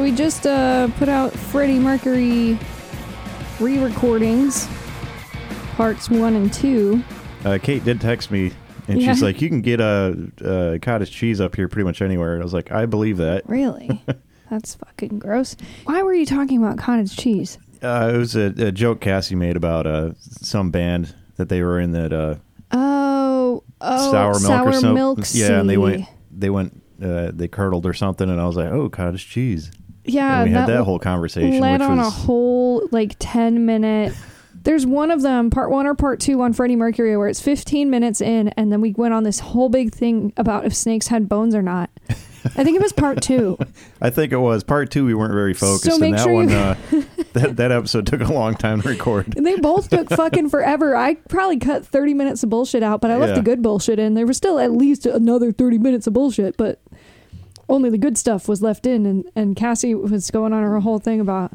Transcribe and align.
So 0.00 0.04
we 0.04 0.12
just 0.12 0.46
uh, 0.46 0.88
put 0.96 1.10
out 1.10 1.30
Freddie 1.30 1.78
Mercury 1.78 2.58
re-recordings, 3.60 4.66
parts 5.76 6.08
one 6.08 6.36
and 6.36 6.50
two. 6.50 7.04
Uh, 7.44 7.58
Kate 7.62 7.84
did 7.84 8.00
text 8.00 8.30
me, 8.30 8.50
and 8.88 8.98
Yeah. 8.98 9.12
she's 9.12 9.22
like, 9.22 9.42
"You 9.42 9.50
can 9.50 9.60
get 9.60 9.78
a, 9.78 10.16
a 10.42 10.78
cottage 10.78 11.10
cheese 11.10 11.38
up 11.38 11.54
here 11.54 11.68
pretty 11.68 11.84
much 11.84 12.00
anywhere." 12.00 12.32
And 12.32 12.40
I 12.40 12.44
was 12.44 12.54
like, 12.54 12.72
"I 12.72 12.86
believe 12.86 13.18
that." 13.18 13.46
Really? 13.46 14.02
That's 14.50 14.74
fucking 14.76 15.18
gross. 15.18 15.54
Why 15.84 16.02
were 16.02 16.14
you 16.14 16.24
talking 16.24 16.56
about 16.64 16.78
cottage 16.78 17.14
cheese? 17.14 17.58
Uh, 17.82 18.10
it 18.14 18.16
was 18.16 18.34
a, 18.36 18.54
a 18.56 18.72
joke 18.72 19.02
Cassie 19.02 19.34
made 19.34 19.54
about 19.58 19.86
uh, 19.86 20.12
some 20.18 20.70
band 20.70 21.14
that 21.36 21.50
they 21.50 21.62
were 21.62 21.78
in 21.78 21.92
that 21.92 22.14
uh, 22.14 22.36
Oh, 22.72 23.64
oh, 23.82 24.10
sour 24.10 24.40
milk 24.40 24.66
or 24.66 24.72
something. 24.72 25.24
yeah, 25.38 25.60
and 25.60 25.68
they 25.68 25.76
went, 25.76 26.06
they 26.34 26.48
went, 26.48 26.80
uh, 27.02 27.32
they 27.34 27.48
curdled 27.48 27.84
or 27.84 27.92
something, 27.92 28.30
and 28.30 28.40
I 28.40 28.46
was 28.46 28.56
like, 28.56 28.70
"Oh, 28.72 28.88
cottage 28.88 29.28
cheese." 29.28 29.70
Yeah, 30.04 30.40
and 30.42 30.50
we 30.50 30.56
had 30.56 30.68
that 30.68 30.84
whole 30.84 30.98
conversation, 30.98 31.60
led 31.60 31.82
on 31.82 31.98
was 31.98 32.06
a 32.06 32.10
whole 32.10 32.88
like 32.90 33.16
10 33.18 33.66
minute 33.66 34.14
there's 34.62 34.84
one 34.84 35.10
of 35.10 35.22
them 35.22 35.48
part 35.50 35.70
one 35.70 35.86
or 35.86 35.94
part 35.94 36.20
two 36.20 36.40
on 36.42 36.52
freddie 36.52 36.76
mercury 36.76 37.16
where 37.16 37.28
it's 37.28 37.40
15 37.40 37.88
minutes 37.88 38.20
in 38.20 38.48
and 38.58 38.70
then 38.70 38.82
we 38.82 38.92
went 38.92 39.14
on 39.14 39.22
this 39.24 39.38
whole 39.40 39.70
big 39.70 39.90
thing 39.90 40.32
about 40.36 40.66
if 40.66 40.74
snakes 40.74 41.06
had 41.06 41.30
bones 41.30 41.54
or 41.54 41.62
not 41.62 41.88
i 42.10 42.62
think 42.64 42.76
it 42.76 42.82
was 42.82 42.92
part 42.92 43.22
two 43.22 43.56
I 44.02 44.08
think 44.10 44.32
it 44.32 44.38
was 44.38 44.64
part 44.64 44.90
two. 44.90 45.04
We 45.04 45.12
weren't 45.12 45.34
very 45.34 45.52
focused, 45.52 45.84
So 45.84 46.02
and 46.02 46.14
that 46.14 46.22
sure 46.24 46.32
one, 46.32 46.48
you- 46.48 46.56
uh, 46.56 46.74
that 47.34 47.56
that 47.56 47.70
episode 47.72 48.06
took 48.06 48.22
a 48.22 48.32
long 48.32 48.54
time 48.54 48.80
to 48.82 48.88
record. 48.88 49.34
and 49.36 49.46
they 49.46 49.56
both 49.56 49.88
took 49.90 50.08
fucking 50.10 50.48
forever 50.50 50.96
i 50.96 51.14
probably 51.28 51.58
cut 51.58 51.86
30 51.86 52.14
minutes 52.14 52.42
of 52.42 52.48
bullshit 52.50 52.82
out 52.82 53.00
but 53.02 53.10
i 53.10 53.16
left 53.16 53.30
Yeah. 53.30 53.34
the 53.36 53.42
good 53.42 53.62
bullshit 53.62 53.98
in 53.98 54.14
there 54.14 54.26
was 54.26 54.36
still 54.38 54.58
at 54.58 54.72
least 54.72 55.04
another 55.06 55.52
30 55.52 55.78
minutes 55.78 56.06
of 56.06 56.12
bullshit 56.14 56.56
but 56.56 56.80
only 57.70 57.88
the 57.88 57.98
good 57.98 58.18
stuff 58.18 58.48
was 58.48 58.60
left 58.60 58.84
in 58.84 59.06
and, 59.06 59.24
and 59.34 59.56
cassie 59.56 59.94
was 59.94 60.30
going 60.30 60.52
on 60.52 60.62
her 60.62 60.80
whole 60.80 60.98
thing 60.98 61.20
about 61.20 61.52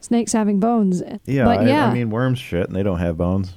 snakes 0.00 0.32
having 0.32 0.60
bones 0.60 1.02
Yeah, 1.26 1.44
but 1.44 1.60
I, 1.60 1.66
yeah 1.66 1.86
I 1.86 1.94
mean 1.94 2.10
worms 2.10 2.38
shit, 2.38 2.68
and 2.68 2.76
they 2.76 2.82
don't 2.82 2.98
have 2.98 3.16
bones. 3.16 3.54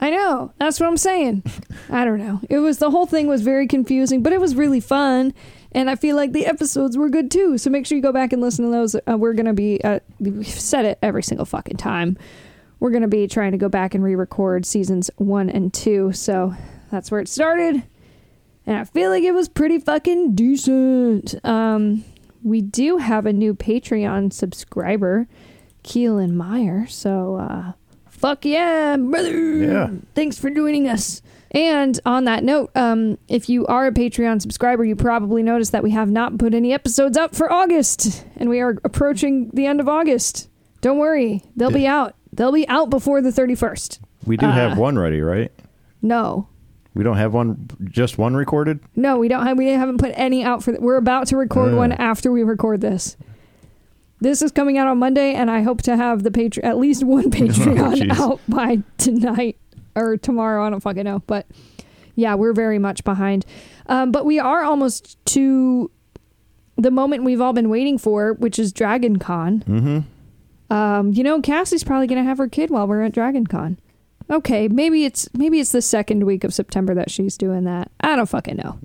I 0.00 0.10
know. 0.10 0.52
That's 0.58 0.80
what 0.80 0.86
I'm 0.86 0.96
saying. 0.96 1.44
I 1.90 2.04
don't 2.04 2.18
know. 2.18 2.40
It 2.50 2.58
was 2.58 2.78
the 2.78 2.90
whole 2.90 3.06
thing 3.06 3.26
was 3.26 3.42
very 3.42 3.66
confusing, 3.66 4.22
but 4.22 4.32
it 4.32 4.40
was 4.40 4.54
really 4.54 4.80
fun, 4.80 5.32
and 5.72 5.88
I 5.88 5.94
feel 5.96 6.14
like 6.16 6.32
the 6.32 6.46
episodes 6.46 6.96
were 6.98 7.08
good 7.08 7.30
too. 7.30 7.58
So 7.58 7.70
make 7.70 7.86
sure 7.86 7.96
you 7.96 8.02
go 8.02 8.12
back 8.12 8.32
and 8.32 8.42
listen 8.42 8.64
to 8.64 8.70
those. 8.70 8.94
Uh, 8.94 9.16
we're 9.16 9.32
gonna 9.34 9.54
be. 9.54 9.82
Uh, 9.82 10.00
we've 10.20 10.46
said 10.46 10.84
it 10.84 10.98
every 11.02 11.22
single 11.22 11.46
fucking 11.46 11.76
time. 11.78 12.18
We're 12.80 12.90
gonna 12.90 13.08
be 13.08 13.26
trying 13.28 13.52
to 13.52 13.58
go 13.58 13.68
back 13.68 13.94
and 13.94 14.04
re-record 14.04 14.66
seasons 14.66 15.10
one 15.16 15.48
and 15.48 15.72
two. 15.72 16.12
So 16.12 16.54
that's 16.90 17.10
where 17.10 17.20
it 17.20 17.28
started, 17.28 17.82
and 18.66 18.76
I 18.78 18.84
feel 18.84 19.10
like 19.10 19.24
it 19.24 19.32
was 19.32 19.48
pretty 19.48 19.78
fucking 19.78 20.34
decent. 20.34 21.34
Um, 21.44 22.04
we 22.42 22.60
do 22.60 22.98
have 22.98 23.26
a 23.26 23.32
new 23.32 23.54
Patreon 23.54 24.32
subscriber, 24.32 25.26
Keelan 25.82 26.32
Meyer. 26.34 26.86
So. 26.88 27.36
uh 27.36 27.72
Fuck 28.08 28.46
yeah, 28.46 28.96
brother. 28.96 29.38
Yeah. 29.56 29.90
Thanks 30.14 30.38
for 30.38 30.48
joining 30.48 30.88
us. 30.88 31.20
And 31.50 32.00
on 32.06 32.24
that 32.24 32.42
note, 32.42 32.70
um, 32.74 33.18
if 33.28 33.50
you 33.50 33.66
are 33.66 33.86
a 33.86 33.92
Patreon 33.92 34.40
subscriber, 34.40 34.82
you 34.82 34.96
probably 34.96 35.42
noticed 35.42 35.72
that 35.72 35.82
we 35.82 35.90
have 35.90 36.08
not 36.10 36.38
put 36.38 36.54
any 36.54 36.72
episodes 36.72 37.18
up 37.18 37.34
for 37.34 37.52
August. 37.52 38.24
And 38.36 38.48
we 38.48 38.60
are 38.60 38.78
approaching 38.82 39.50
the 39.52 39.66
end 39.66 39.78
of 39.78 39.88
August. 39.90 40.48
Don't 40.80 40.96
worry, 40.98 41.42
they'll 41.54 41.70
be 41.70 41.86
out. 41.86 42.14
They'll 42.32 42.50
be 42.52 42.66
out 42.68 42.88
before 42.88 43.20
the 43.20 43.28
31st. 43.30 43.98
We 44.24 44.38
do 44.38 44.46
Uh, 44.46 44.52
have 44.52 44.78
one 44.78 44.98
ready, 44.98 45.20
right? 45.20 45.52
No. 46.00 46.48
We 46.94 47.02
don't 47.02 47.16
have 47.16 47.34
one, 47.34 47.68
just 47.84 48.18
one 48.18 48.34
recorded. 48.34 48.78
No, 48.94 49.18
we 49.18 49.26
don't 49.28 49.44
have 49.46 49.58
we 49.58 49.66
haven't 49.68 49.98
put 49.98 50.12
any 50.14 50.44
out 50.44 50.62
for 50.62 50.70
th- 50.72 50.80
we're 50.80 50.96
about 50.96 51.26
to 51.28 51.36
record 51.36 51.74
Uh. 51.74 51.76
one 51.76 51.92
after 51.92 52.30
we 52.30 52.42
record 52.44 52.80
this. 52.80 53.16
This 54.20 54.40
is 54.42 54.52
coming 54.52 54.78
out 54.78 54.86
on 54.86 54.98
Monday 54.98 55.34
and 55.34 55.50
I 55.50 55.62
hope 55.62 55.82
to 55.82 55.96
have 55.96 56.22
the 56.22 56.30
Patre- 56.30 56.64
at 56.64 56.78
least 56.78 57.02
one 57.04 57.24
Patreon 57.30 57.94
jeez. 57.96 58.10
out 58.18 58.40
by 58.48 58.78
tonight 58.96 59.56
or 59.96 60.16
tomorrow, 60.16 60.64
I 60.66 60.70
don't 60.70 60.80
fucking 60.80 61.04
know, 61.04 61.22
but 61.26 61.46
yeah, 62.14 62.34
we're 62.36 62.52
very 62.52 62.78
much 62.78 63.02
behind. 63.04 63.44
Um, 63.86 64.12
but 64.12 64.24
we 64.24 64.38
are 64.38 64.62
almost 64.62 65.18
to 65.26 65.90
the 66.76 66.90
moment 66.92 67.24
we've 67.24 67.40
all 67.40 67.52
been 67.52 67.68
waiting 67.68 67.98
for, 67.98 68.34
which 68.34 68.58
is 68.58 68.72
Dragon 68.72 69.18
Con. 69.18 69.60
Mm-hmm. 69.66 70.72
Um, 70.74 71.12
you 71.12 71.22
know, 71.22 71.40
Cassie's 71.40 71.84
probably 71.84 72.06
gonna 72.06 72.24
have 72.24 72.38
her 72.38 72.48
kid 72.48 72.70
while 72.70 72.86
we're 72.86 73.02
at 73.02 73.12
Dragon 73.12 73.46
Con. 73.46 73.78
Okay, 74.30 74.68
maybe 74.68 75.04
it's 75.04 75.28
maybe 75.34 75.60
it's 75.60 75.72
the 75.72 75.82
second 75.82 76.24
week 76.24 76.44
of 76.44 76.54
September 76.54 76.94
that 76.94 77.10
she's 77.10 77.36
doing 77.36 77.64
that. 77.64 77.90
I 78.00 78.16
don't 78.16 78.28
fucking 78.28 78.56
know. 78.56 78.78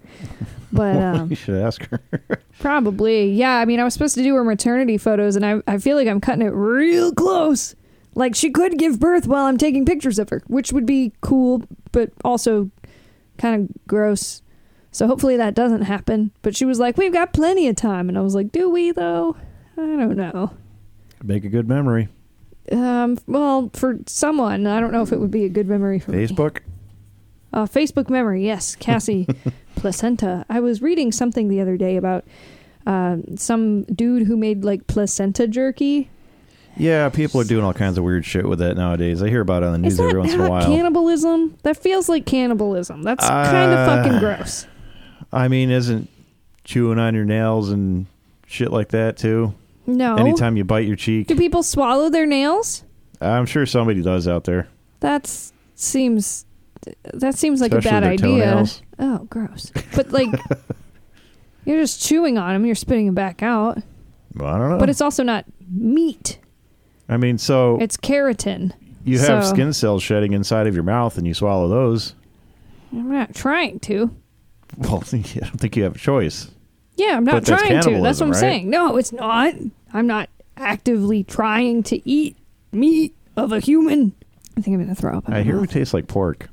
But 0.71 0.97
um, 1.01 1.29
you 1.29 1.35
should 1.35 1.55
ask 1.55 1.85
her. 1.89 2.01
probably, 2.59 3.31
yeah. 3.31 3.55
I 3.55 3.65
mean, 3.65 3.79
I 3.79 3.83
was 3.83 3.93
supposed 3.93 4.15
to 4.15 4.23
do 4.23 4.35
her 4.35 4.43
maternity 4.43 4.97
photos, 4.97 5.35
and 5.35 5.45
I 5.45 5.61
I 5.65 5.77
feel 5.77 5.95
like 5.95 6.07
I'm 6.07 6.19
cutting 6.21 6.45
it 6.45 6.53
real 6.53 7.13
close. 7.13 7.75
Like 8.15 8.35
she 8.35 8.49
could 8.49 8.77
give 8.77 8.99
birth 8.99 9.27
while 9.27 9.45
I'm 9.45 9.57
taking 9.57 9.85
pictures 9.85 10.19
of 10.19 10.29
her, 10.29 10.41
which 10.47 10.73
would 10.73 10.85
be 10.85 11.13
cool, 11.21 11.63
but 11.91 12.11
also 12.25 12.69
kind 13.37 13.61
of 13.69 13.87
gross. 13.87 14.41
So 14.91 15.07
hopefully 15.07 15.37
that 15.37 15.53
doesn't 15.53 15.83
happen. 15.83 16.31
But 16.41 16.55
she 16.55 16.65
was 16.65 16.79
like, 16.79 16.97
"We've 16.97 17.13
got 17.13 17.31
plenty 17.31 17.67
of 17.69 17.77
time," 17.77 18.09
and 18.09 18.17
I 18.17 18.21
was 18.21 18.35
like, 18.35 18.51
"Do 18.51 18.69
we 18.69 18.91
though?" 18.91 19.37
I 19.77 19.81
don't 19.81 20.17
know. 20.17 20.51
Make 21.23 21.45
a 21.45 21.49
good 21.49 21.69
memory. 21.69 22.09
Um, 22.71 23.17
well, 23.27 23.69
for 23.73 23.97
someone, 24.05 24.67
I 24.67 24.79
don't 24.79 24.91
know 24.91 25.01
if 25.01 25.11
it 25.11 25.19
would 25.19 25.31
be 25.31 25.45
a 25.45 25.49
good 25.49 25.67
memory 25.67 25.99
for 25.99 26.11
me. 26.11 26.25
Facebook. 26.27 26.59
Uh, 27.51 27.65
Facebook 27.65 28.09
memory, 28.09 28.45
yes, 28.45 28.75
Cassie 28.79 29.27
placenta. 29.75 30.45
I 30.49 30.59
was 30.59 30.81
reading 30.81 31.11
something 31.11 31.47
the 31.47 31.61
other 31.61 31.77
day 31.77 31.95
about 31.97 32.25
um, 32.85 33.37
some 33.37 33.83
dude 33.85 34.27
who 34.27 34.37
made 34.37 34.63
like 34.63 34.85
placenta 34.87 35.47
jerky. 35.47 36.09
Yeah, 36.77 37.09
people 37.09 37.41
are 37.41 37.45
doing 37.45 37.65
all 37.65 37.73
kinds 37.73 37.97
of 37.97 38.03
weird 38.03 38.23
shit 38.25 38.47
with 38.47 38.59
that 38.59 38.77
nowadays. 38.77 39.21
I 39.23 39.29
hear 39.29 39.41
about 39.41 39.63
it 39.63 39.65
on 39.65 39.73
the 39.73 39.79
news 39.79 39.99
every 39.99 40.17
once 40.19 40.31
in 40.33 40.39
a 40.39 40.49
while. 40.49 40.65
cannibalism? 40.65 41.57
That 41.63 41.75
feels 41.75 42.07
like 42.07 42.25
cannibalism. 42.25 43.01
That's 43.03 43.25
kind 43.27 43.71
of 43.71 43.79
Uh, 43.79 43.85
fucking 44.03 44.19
gross. 44.19 44.65
I 45.33 45.47
mean, 45.47 45.71
isn't 45.71 46.07
chewing 46.63 46.99
on 46.99 47.15
your 47.15 47.25
nails 47.25 47.69
and 47.71 48.05
shit 48.45 48.71
like 48.71 48.89
that 48.89 49.17
too? 49.17 49.53
No. 49.97 50.15
Anytime 50.15 50.55
you 50.57 50.63
bite 50.63 50.85
your 50.87 50.95
cheek, 50.95 51.27
Do 51.27 51.35
people 51.35 51.63
swallow 51.63 52.09
their 52.09 52.25
nails? 52.25 52.83
I'm 53.21 53.45
sure 53.45 53.65
somebody 53.65 54.01
does 54.01 54.27
out 54.27 54.43
there. 54.45 54.67
That 55.01 55.27
seems 55.75 56.45
that 57.13 57.35
seems 57.35 57.59
like 57.61 57.71
Especially 57.73 57.89
a 57.89 57.91
bad 57.91 58.03
their 58.03 58.11
idea. 58.11 58.45
toenails. 58.45 58.81
Oh, 58.99 59.17
gross. 59.29 59.71
But 59.95 60.11
like 60.11 60.29
you're 61.65 61.79
just 61.79 62.01
chewing 62.01 62.37
on 62.37 62.53
them, 62.53 62.65
you're 62.65 62.75
spitting 62.75 63.05
them 63.07 63.15
back 63.15 63.43
out. 63.43 63.79
Well, 64.35 64.47
I 64.53 64.57
don't 64.57 64.69
know. 64.69 64.77
But 64.77 64.89
it's 64.89 65.01
also 65.01 65.23
not 65.23 65.45
meat. 65.69 66.39
I 67.09 67.17
mean, 67.17 67.37
so 67.37 67.77
It's 67.81 67.97
keratin. 67.97 68.71
you 69.03 69.17
have 69.19 69.43
so- 69.45 69.53
skin 69.53 69.73
cells 69.73 70.03
shedding 70.03 70.33
inside 70.33 70.67
of 70.67 70.75
your 70.75 70.83
mouth, 70.83 71.17
and 71.17 71.25
you 71.27 71.33
swallow 71.33 71.67
those. 71.67 72.15
I'm 72.91 73.11
not 73.11 73.33
trying 73.35 73.79
to. 73.81 74.15
Well, 74.77 74.87
I 75.11 75.17
don't 75.39 75.59
think 75.59 75.75
you 75.75 75.83
have 75.83 75.95
a 75.95 75.99
choice. 75.99 76.51
Yeah, 76.95 77.17
I'm 77.17 77.23
not 77.23 77.31
But 77.37 77.45
that's 77.45 77.61
trying 77.63 77.69
to. 77.69 77.75
That's 77.75 77.85
what 77.87 77.93
I'm 77.95 78.01
cannibalism, 78.03 78.29
right? 78.31 78.39
saying. 78.39 78.69
No, 78.69 78.97
it's 78.97 79.11
not. 79.11 79.55
I'm 79.93 80.07
not 80.07 80.29
actively 80.57 81.23
trying 81.23 81.83
to 81.83 82.07
eat 82.09 82.37
meat 82.71 83.15
of 83.35 83.51
a 83.51 83.59
human. 83.59 84.13
I 84.57 84.61
think 84.61 84.75
I'm 84.75 84.83
going 84.83 84.93
to 84.93 85.01
throw 85.01 85.17
up. 85.17 85.29
I 85.29 85.41
hear 85.43 85.55
we 85.55 85.61
mouth. 85.61 85.71
taste 85.71 85.93
like 85.93 86.07
pork. 86.07 86.49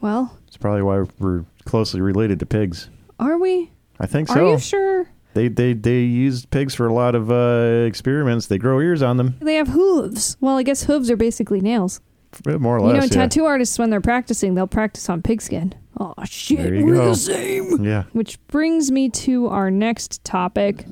Well, 0.00 0.36
It's 0.48 0.56
probably 0.56 0.82
why 0.82 1.04
we're 1.18 1.44
closely 1.66 2.00
related 2.00 2.38
to 2.40 2.46
pigs. 2.46 2.88
are 3.18 3.38
we? 3.38 3.70
I 3.98 4.06
think 4.06 4.28
so. 4.28 4.46
Are 4.48 4.52
you 4.52 4.58
sure? 4.58 5.10
They 5.34 5.48
they 5.48 5.74
they 5.74 6.00
used 6.00 6.50
pigs 6.50 6.74
for 6.74 6.86
a 6.86 6.92
lot 6.92 7.14
of 7.14 7.30
uh, 7.30 7.84
experiments. 7.86 8.46
They 8.46 8.56
grow 8.58 8.80
ears 8.80 9.02
on 9.02 9.16
them, 9.18 9.36
They 9.40 9.54
have 9.56 9.68
hooves. 9.68 10.36
Well, 10.40 10.56
I 10.56 10.62
guess 10.64 10.84
hooves 10.84 11.10
are 11.10 11.16
basically 11.16 11.60
nails. 11.60 12.00
more 12.46 12.78
or 12.78 12.80
less. 12.80 12.94
you 12.94 13.00
know, 13.00 13.04
yeah. 13.04 13.08
tattoo 13.28 13.44
artists 13.44 13.78
when 13.78 13.90
they're 13.90 14.00
practicing, 14.00 14.54
they'll 14.54 14.66
practice 14.66 15.08
on 15.10 15.20
pigskin. 15.22 15.74
Oh 16.00 16.14
shit, 16.24 16.82
we're 16.82 16.94
go. 16.94 17.10
the 17.10 17.14
same. 17.14 17.84
Yeah. 17.84 18.04
Which 18.12 18.44
brings 18.48 18.90
me 18.90 19.10
to 19.10 19.48
our 19.48 19.70
next 19.70 20.24
topic, 20.24 20.86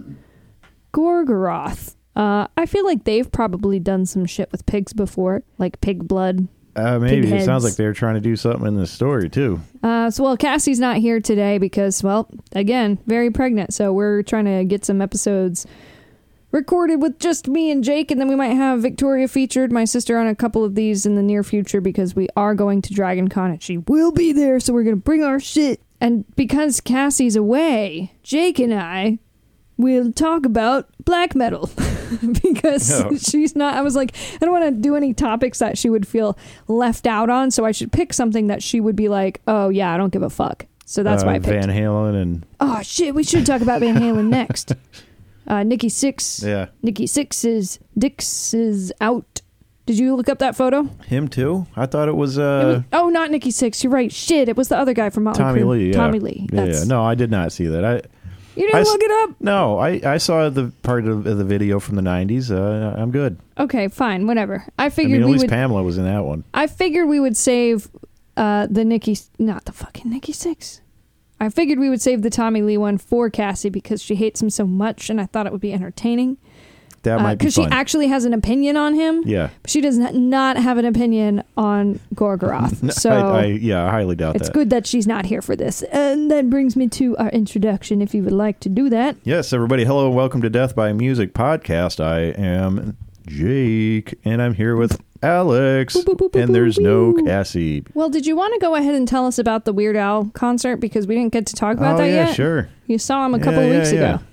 Gorgoroth. 0.93 1.95
Uh, 2.19 2.49
I 2.57 2.67
feel 2.67 2.85
like 2.85 3.05
they've 3.05 3.31
probably 3.31 3.79
done 3.79 4.05
some 4.05 4.27
shit 4.27 4.51
with 4.51 4.67
pigs 4.67 4.93
before, 4.93 5.45
like 5.57 5.81
pig 5.81 6.09
blood. 6.09 6.49
Uh, 6.75 6.99
maybe 6.99 7.33
it 7.33 7.45
sounds 7.45 7.65
like 7.65 7.77
they're 7.77 7.93
trying 7.93 8.15
to 8.15 8.21
do 8.21 8.35
something 8.37 8.67
in 8.67 8.77
this 8.77 8.91
story 8.91 9.31
too. 9.31 9.61
Uh, 9.83 10.11
so, 10.11 10.25
well, 10.25 10.37
Cassie's 10.37 10.81
not 10.81 10.97
here 10.97 11.21
today 11.21 11.59
because, 11.59 12.03
well, 12.03 12.29
again, 12.53 12.99
very 13.07 13.31
pregnant. 13.31 13.73
So 13.73 13.93
we're 13.93 14.23
trying 14.23 14.45
to 14.47 14.65
get 14.65 14.85
some 14.85 15.01
episodes 15.01 15.65
recorded 16.51 17.01
with 17.01 17.19
just 17.19 17.47
me 17.47 17.71
and 17.71 17.85
Jake, 17.85 18.11
and 18.11 18.21
then 18.21 18.29
we 18.29 18.35
might 18.35 18.55
have 18.55 18.81
Victoria 18.81 19.29
featured, 19.29 19.71
my 19.71 19.85
sister, 19.85 20.19
on 20.19 20.27
a 20.27 20.35
couple 20.35 20.65
of 20.65 20.75
these 20.75 21.07
in 21.07 21.15
the 21.15 21.23
near 21.23 21.45
future 21.45 21.81
because 21.81 22.17
we 22.17 22.29
are 22.37 22.55
going 22.55 22.83
to 22.83 22.95
Dragon 22.95 23.29
Con 23.29 23.51
and 23.51 23.63
she 23.63 23.79
will 23.79 24.13
be 24.13 24.33
there. 24.33 24.59
So 24.59 24.73
we're 24.73 24.85
gonna 24.85 24.97
bring 24.97 25.23
our 25.23 25.39
shit. 25.39 25.81
And 26.01 26.25
because 26.37 26.81
Cassie's 26.81 27.37
away, 27.37 28.13
Jake 28.23 28.59
and 28.59 28.75
I 28.75 29.19
will 29.77 30.13
talk 30.13 30.45
about 30.45 30.89
black 31.05 31.35
metal 31.35 31.71
because 32.43 32.91
Oh. 33.03 33.17
she's 33.19 33.55
not. 33.57 33.75
I 33.75 33.83
was 33.83 33.95
like, 33.97 34.15
I 34.35 34.39
don't 34.45 34.53
want 34.53 34.65
to 34.65 34.81
do 34.81 34.97
any 34.97 35.15
topics 35.15 35.59
that 35.59 35.77
she 35.79 35.89
would 35.91 36.07
feel 36.07 36.39
left 36.67 37.07
out 37.07 37.31
on, 37.31 37.51
so 37.51 37.65
I 37.65 37.73
should 37.73 37.93
pick 37.93 38.13
something 38.13 38.47
that 38.49 38.63
she 38.63 38.81
would 38.81 38.97
be 38.97 39.09
like, 39.09 39.41
oh 39.47 39.69
yeah, 39.69 39.93
I 39.93 39.97
don't 39.97 40.13
give 40.13 40.23
a 40.23 40.31
fuck. 40.31 40.67
So 40.87 41.03
that's 41.03 41.23
uh, 41.23 41.27
why 41.27 41.35
I 41.35 41.39
picked. 41.39 41.65
Van 41.67 41.69
Halen 41.69 42.21
and 42.21 42.47
oh 42.61 42.81
shit, 42.83 43.15
we 43.15 43.23
should 43.25 43.45
talk 43.47 43.61
about 43.61 43.81
Van 43.81 43.95
Halen 43.97 44.29
next. 44.31 44.73
Uh, 45.47 45.63
Nikki 45.63 45.89
Sixx. 45.89 46.45
Yeah. 46.47 46.69
Nikki 46.83 47.07
Sixx 47.07 47.45
is 47.45 47.79
Dix 47.97 48.53
is 48.55 48.93
out. 49.01 49.41
Did 49.87 49.99
you 49.99 50.15
look 50.17 50.29
up 50.29 50.39
that 50.41 50.55
photo? 50.55 50.83
Him 51.07 51.29
too? 51.29 51.67
I 51.75 51.87
thought 51.87 52.09
it 52.09 52.17
was 52.17 52.37
It 52.37 52.43
uh 52.45 52.67
was- 52.67 52.83
oh, 52.93 53.09
not 53.09 53.31
Nikki 53.31 53.51
Sixx. 53.51 53.83
You're 53.83 53.93
right. 53.93 54.13
Shit, 54.13 54.49
it 54.51 54.57
was 54.57 54.69
the 54.69 54.77
other 54.77 54.93
guy 54.93 55.09
from 55.09 55.25
Motley 55.25 55.43
Tommy 55.43 55.61
Crue. 55.63 55.69
Lee. 55.69 55.87
Yeah. 55.89 55.93
Tommy 55.95 56.19
Lee. 56.21 56.47
Yeah, 56.53 56.65
yeah. 56.67 56.85
No, 56.85 57.03
I 57.03 57.15
did 57.15 57.31
not 57.31 57.53
see 57.53 57.67
that. 57.69 57.85
I 57.85 58.03
You 58.59 58.67
didn't 58.67 58.77
I 58.77 58.81
s- 58.81 58.87
look 58.89 59.03
it 59.03 59.11
up. 59.31 59.37
no, 59.41 59.79
I, 59.79 60.01
I 60.05 60.19
saw 60.19 60.49
the 60.49 60.73
part 60.83 61.07
of 61.07 61.25
the 61.25 61.45
video 61.45 61.79
from 61.81 61.95
the 61.97 62.03
'90s. 62.03 62.51
Uh, 62.51 63.01
I'm 63.01 63.11
good. 63.11 63.39
Okay, 63.57 63.89
fine, 63.89 64.27
whatever. 64.27 64.65
I 64.79 64.87
I 64.87 64.91
figured 64.91 65.13
mean, 65.13 65.23
at 65.23 65.27
we 65.27 65.33
least 65.33 65.45
would. 65.45 65.51
Pamela 65.51 65.83
was 65.83 65.97
in 65.97 66.05
that 66.05 66.25
one. 66.25 66.45
I 66.53 66.67
figured 66.67 67.07
we 67.09 67.21
would 67.21 67.37
save 67.37 67.89
uh, 68.37 68.67
the 68.69 68.85
Nikki, 68.85 69.17
not 69.39 69.65
the 69.67 69.73
fucking 69.73 70.11
Nikki 70.11 70.33
Sixx. 70.33 70.81
I 71.41 71.51
figured 71.51 71.79
we 71.79 71.89
would 71.89 72.03
save 72.03 72.23
the 72.23 72.31
Tommy 72.31 72.63
Lee 72.63 72.77
one 72.77 72.99
for 72.99 73.31
Cassie 73.31 73.71
because 73.71 74.03
she 74.03 74.17
hates 74.17 74.43
him 74.43 74.51
so 74.51 74.67
much, 74.67 75.09
and 75.09 75.21
I 75.21 75.27
thought 75.27 75.47
it 75.47 75.53
would 75.53 75.61
be 75.61 75.73
entertaining. 75.73 76.37
That 77.05 77.21
might 77.21 77.35
be 77.35 77.45
Because 77.47 77.59
Uh, 77.59 77.63
she 77.65 77.69
actually 77.71 78.09
has 78.09 78.25
an 78.25 78.35
opinion 78.35 78.77
on 78.77 78.95
him. 78.95 79.23
yeah. 79.25 79.51
She 79.67 79.81
does 79.81 79.97
not- 79.99 80.57
have 80.57 80.79
an 80.79 80.85
opinion 80.85 81.43
on 81.57 82.01
Gorgoroth. 82.15 82.93
So 82.99 83.11
I, 83.11 83.43
I, 83.43 83.45
yeah, 83.47 83.85
I 83.87 83.91
highly 83.91 84.17
doubt 84.17 84.33
that. 84.33 84.41
it's 84.41 84.49
that. 84.49 84.55
good 84.55 84.71
that 84.71 84.87
she's 84.87 85.07
not 85.07 85.27
here 85.27 85.41
for 85.43 85.55
this. 85.55 85.83
And 85.85 86.31
that 86.31 86.51
brings 86.51 86.75
me 86.77 86.89
to 86.89 87.17
our 87.19 87.29
introduction, 87.31 88.03
if 88.03 88.15
you 88.15 88.23
would 88.25 88.33
like 88.33 88.59
to 88.61 88.69
do 88.69 88.89
that. 88.91 89.17
Yes, 89.25 89.53
everybody. 89.53 89.85
Hello 89.85 90.07
and 90.07 90.17
welcome 90.17 90.43
to 90.43 90.51
Death 90.51 90.75
by 90.75 90.93
Music 90.93 91.35
podcast. 91.35 92.03
I 92.03 92.21
am 92.41 92.97
Jake, 93.27 94.19
and 94.25 94.41
I'm 94.43 94.55
here 94.55 94.75
with 94.77 95.01
Alex, 95.23 95.97
Boop, 95.97 96.05
boop, 96.17 96.31
boop, 96.33 96.41
and 96.43 96.55
there's 96.55 96.79
no. 96.79 97.13
Cassie. 97.25 97.85
Well, 97.95 98.09
did 98.09 98.27
you 98.27 98.37
want 98.37 98.55
to 98.55 98.61
go 98.61 98.75
ahead 98.75 98.95
and 98.95 99.07
tell 99.07 99.27
us 99.27 99.39
about 99.39 99.65
the 99.65 99.73
Weird 99.73 99.97
Al 99.97 100.27
concert 100.33 100.77
because 100.79 101.07
we 101.07 101.15
didn't 101.15 101.33
get 101.33 101.45
to 101.47 101.55
talk 101.55 101.77
about 101.77 101.97
oh 101.97 101.99
that 101.99 102.07
yeah, 102.09 102.27
yet? 102.27 102.35
sure. 102.35 102.69
You 102.87 102.99
saw 102.99 103.27
him 103.27 103.35
a 103.35 103.39
couple 103.39 103.55
Yeah, 103.61 103.67
of 103.67 103.73
yeah, 103.73 103.79
weeks 103.79 103.93
yeah. 103.93 104.15
ago. 104.15 104.25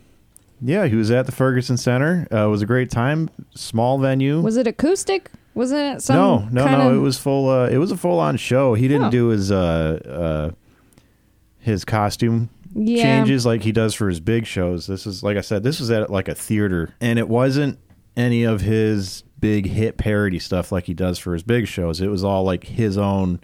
Yeah, 0.68 0.88
he 0.88 0.96
was 0.96 1.12
at 1.12 1.28
the 1.28 1.32
Ferguson 1.32 1.78
Center. 1.78 2.28
Uh, 2.32 2.46
it 2.48 2.50
was 2.50 2.62
a 2.62 2.66
great 2.66 2.90
time. 2.90 3.30
Small 3.54 4.00
venue. 4.00 4.42
Was 4.42 4.58
it 4.58 4.66
acoustic? 4.66 5.30
Wasn't 5.54 5.98
it 5.98 6.02
some 6.02 6.16
no, 6.16 6.38
no, 6.52 6.66
kind 6.66 6.80
no. 6.80 6.90
of- 6.90 6.96
It 6.96 7.00
was 7.00 7.18
full. 7.20 7.50
Uh, 7.50 7.68
it 7.68 7.78
was 7.78 7.92
a 7.92 7.98
full 7.98 8.20
on 8.20 8.36
show. 8.38 8.74
He 8.74 8.88
didn't 8.88 9.08
Oh. 9.08 9.12
do 9.12 9.28
his 9.28 9.52
uh, 9.52 10.00
uh, 10.52 10.56
his 11.60 11.86
costume 11.86 12.50
yeah. 12.74 13.04
changes 13.04 13.46
like 13.46 13.62
he 13.62 13.72
does 13.72 13.94
for 13.94 14.10
his 14.10 14.20
big 14.20 14.46
shows. 14.46 14.88
This 14.88 15.06
is 15.08 15.24
like 15.24 15.38
I 15.38 15.42
said, 15.42 15.64
this 15.64 15.80
was 15.80 15.92
at 15.92 16.10
like 16.10 16.28
a 16.28 16.36
theater, 16.36 16.94
and 17.00 17.18
it 17.20 17.30
wasn't 17.30 17.80
any 18.18 18.44
of 18.44 18.62
his 18.62 19.24
big 19.40 19.68
hit 19.68 19.98
parody 19.98 20.40
stuff 20.40 20.72
like 20.72 20.86
he 20.86 20.94
does 20.94 21.20
for 21.20 21.34
his 21.34 21.44
big 21.44 21.68
shows. 21.68 22.02
It 22.02 22.08
was 22.08 22.24
all 22.24 22.44
like 22.44 22.64
his 22.66 22.98
own, 22.98 23.40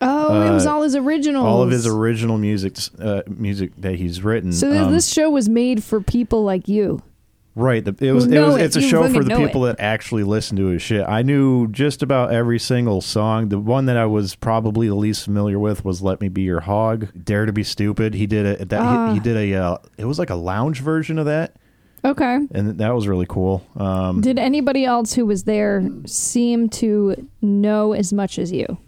Oh, 0.00 0.42
it 0.42 0.50
was 0.50 0.66
uh, 0.66 0.72
all 0.74 0.82
his 0.82 0.96
originals. 0.96 1.44
all 1.44 1.62
of 1.62 1.70
his 1.70 1.86
original 1.86 2.38
music, 2.38 2.76
uh, 2.98 3.22
music 3.28 3.72
that 3.78 3.96
he's 3.96 4.22
written. 4.22 4.52
So 4.52 4.70
this, 4.70 4.86
Um, 4.86 4.92
this 4.92 5.08
show 5.08 5.28
was 5.30 5.48
made 5.48 5.84
for 5.84 6.00
people 6.00 6.42
like 6.42 6.68
you. 6.68 7.02
Right. 7.56 7.84
The, 7.84 7.94
it 8.06 8.12
was. 8.12 8.26
It 8.26 8.38
was. 8.40 8.56
it. 8.56 8.62
It's 8.62 8.76
a 8.76 8.80
You 8.80 8.88
show 8.88 9.08
for 9.08 9.24
the 9.24 9.36
people 9.36 9.62
that 9.62 9.76
actually 9.80 10.22
listen 10.22 10.56
to 10.56 10.66
his 10.66 10.80
shit. 10.80 11.04
I 11.06 11.22
knew 11.22 11.66
just 11.66 12.00
about 12.02 12.32
every 12.32 12.58
single 12.60 13.00
song. 13.00 13.48
The 13.48 13.58
one 13.58 13.86
that 13.86 13.96
I 13.96 14.06
was 14.06 14.36
probably 14.36 14.86
the 14.86 14.94
least 14.94 15.24
familiar 15.24 15.58
with 15.58 15.84
was 15.84 16.00
"Let 16.00 16.20
Me 16.20 16.28
Be 16.28 16.42
Your 16.42 16.60
Hog." 16.60 17.08
Dare 17.22 17.46
to 17.46 17.52
be 17.52 17.64
stupid. 17.64 18.14
He 18.14 18.26
did 18.26 18.46
a 18.60 18.64
that. 18.66 18.80
Ah. 18.80 19.08
he, 19.08 19.14
he 19.14 19.20
did 19.20 19.36
a. 19.36 19.54
Uh, 19.54 19.76
it 19.98 20.04
was 20.04 20.18
like 20.18 20.30
a 20.30 20.36
lounge 20.36 20.80
version 20.80 21.18
of 21.18 21.26
that, 21.26 21.56
Okay. 22.04 22.38
and 22.52 22.78
that 22.78 22.94
was 22.94 23.08
really 23.08 23.26
cool. 23.28 23.66
Um, 23.76 24.20
Did 24.20 24.38
anybody 24.38 24.84
else 24.84 25.12
who 25.12 25.26
was 25.26 25.42
there 25.42 25.86
seem 26.06 26.68
to 26.70 27.28
know 27.42 27.92
as 27.94 28.12
much 28.12 28.38
as 28.38 28.52
you? 28.52 28.78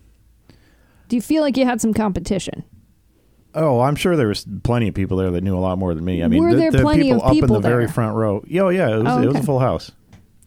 Do 1.13 1.17
you 1.17 1.21
feel 1.21 1.43
like 1.43 1.59
you 1.59 1.67
had 1.67 1.79
some 1.79 1.93
competition? 1.93 2.65
oh, 3.55 3.81
I'm 3.81 3.97
sure 3.97 4.17
there 4.17 4.29
was 4.29 4.47
plenty 4.63 4.89
of 4.89 4.95
people 4.95 5.19
there 5.19 5.31
that 5.31 5.43
knew 5.45 5.55
a 5.55 5.61
lot 5.61 5.77
more 5.77 5.93
than 5.93 6.07
me. 6.07 6.23
I 6.23 6.27
mean, 6.27 6.43
Were 6.43 6.53
the, 6.53 6.57
there 6.57 6.71
the 6.71 6.81
plenty 6.81 7.03
people 7.03 7.19
of 7.19 7.25
up 7.25 7.29
in 7.33 7.35
people 7.35 7.61
the 7.61 7.69
very 7.69 7.87
front 7.87 8.17
row. 8.17 8.43
Yeah, 8.47 8.71
yeah. 8.71 8.95
It 8.95 9.03
was. 9.03 9.07
Oh, 9.09 9.23
It 9.23 9.27
was 9.27 9.37
a 9.37 9.43
full 9.43 9.59
house. 9.59 9.93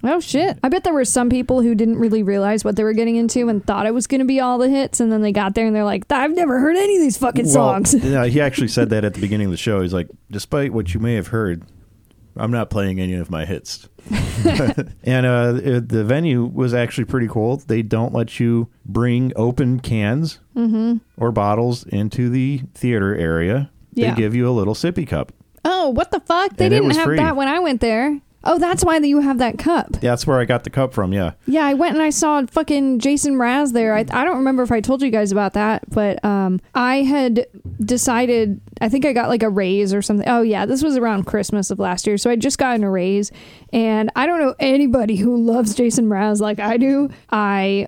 Oh 0.03 0.19
shit! 0.19 0.57
I 0.63 0.69
bet 0.69 0.83
there 0.83 0.91
were 0.91 1.05
some 1.05 1.29
people 1.29 1.61
who 1.61 1.75
didn't 1.75 1.99
really 1.99 2.23
realize 2.23 2.65
what 2.65 2.77
they 2.77 2.83
were 2.83 2.93
getting 2.93 3.15
into 3.15 3.47
and 3.47 3.63
thought 3.63 3.85
it 3.85 3.93
was 3.93 4.07
going 4.07 4.21
to 4.21 4.25
be 4.25 4.39
all 4.39 4.57
the 4.57 4.69
hits, 4.69 4.99
and 4.99 5.11
then 5.11 5.21
they 5.21 5.31
got 5.31 5.53
there 5.53 5.67
and 5.67 5.75
they're 5.75 5.83
like, 5.83 6.11
"I've 6.11 6.33
never 6.33 6.59
heard 6.59 6.77
any 6.77 6.95
of 6.95 7.01
these 7.03 7.17
fucking 7.19 7.45
songs." 7.45 7.93
Yeah, 7.93 8.25
he 8.25 8.41
actually 8.47 8.69
said 8.69 8.89
that 8.89 9.05
at 9.05 9.13
the 9.13 9.21
beginning 9.21 9.45
of 9.45 9.51
the 9.51 9.57
show. 9.57 9.83
He's 9.83 9.93
like, 9.93 10.09
despite 10.31 10.73
what 10.73 10.95
you 10.95 10.99
may 10.99 11.13
have 11.13 11.27
heard, 11.27 11.61
I'm 12.37 12.51
not 12.51 12.69
playing 12.69 12.99
any 12.99 13.13
of 13.15 13.29
my 13.29 13.45
hits. 13.45 13.87
and 15.03 15.25
uh, 15.25 15.53
the 15.53 16.03
venue 16.05 16.45
was 16.45 16.73
actually 16.73 17.05
pretty 17.05 17.27
cool. 17.27 17.57
They 17.57 17.81
don't 17.81 18.13
let 18.13 18.39
you 18.39 18.69
bring 18.85 19.31
open 19.35 19.79
cans 19.79 20.39
Mm-hmm. 20.55 20.97
or 21.17 21.31
bottles 21.33 21.83
into 21.85 22.29
the 22.29 22.61
theater 22.73 23.13
area. 23.15 23.69
Yeah. 23.93 24.13
They 24.13 24.21
give 24.21 24.33
you 24.35 24.47
a 24.47 24.51
little 24.51 24.73
sippy 24.73 25.05
cup. 25.07 25.33
oh, 25.65 25.89
what 25.89 26.11
the 26.11 26.19
fuck? 26.21 26.55
They 26.55 26.65
And 26.67 26.71
didn't 26.73 26.91
have 26.95 27.03
free. 27.05 27.17
that 27.17 27.35
when 27.35 27.47
I 27.49 27.59
went 27.59 27.81
there. 27.81 28.19
Oh, 28.45 28.59
that's 28.59 28.85
why 28.85 28.97
you 28.97 29.21
have 29.21 29.39
that 29.39 29.57
cup. 29.57 29.95
Yeah, 29.95 30.11
that's 30.11 30.27
where 30.27 30.39
I 30.39 30.45
got 30.45 30.63
the 30.63 30.69
cup 30.69 30.93
from. 30.93 31.13
Yeah. 31.13 31.31
Yeah, 31.47 31.65
I 31.65 31.73
went 31.73 31.95
and 31.95 32.03
I 32.03 32.11
saw 32.11 32.45
fucking 32.45 32.99
Jason 32.99 33.35
Mraz 33.35 33.73
there. 33.73 33.95
I, 33.95 33.99
I 33.99 34.23
don't 34.23 34.37
remember 34.37 34.63
if 34.63 34.71
I 34.71 34.81
told 34.81 35.01
you 35.01 35.09
guys 35.09 35.31
about 35.31 35.53
that, 35.53 35.89
but 35.89 36.23
um, 36.23 36.61
I 36.73 36.97
had 36.97 37.47
decided, 37.79 38.61
I 38.81 38.89
think 38.89 39.05
I 39.05 39.13
got 39.13 39.29
like 39.29 39.43
a 39.43 39.49
raise 39.49 39.93
or 39.93 40.01
something. 40.01 40.27
Oh, 40.27 40.41
yeah, 40.41 40.65
this 40.65 40.83
was 40.83 40.95
around 40.97 41.25
Christmas 41.25 41.71
of 41.71 41.79
last 41.79 42.05
year. 42.05 42.17
So 42.17 42.29
I 42.29 42.35
just 42.35 42.57
gotten 42.57 42.83
a 42.83 42.89
raise. 42.89 43.31
And 43.73 44.11
I 44.15 44.27
don't 44.27 44.39
know 44.39 44.55
anybody 44.59 45.15
who 45.15 45.37
loves 45.37 45.73
Jason 45.73 46.05
Mraz 46.05 46.39
like 46.39 46.59
I 46.59 46.77
do. 46.77 47.09
I 47.31 47.87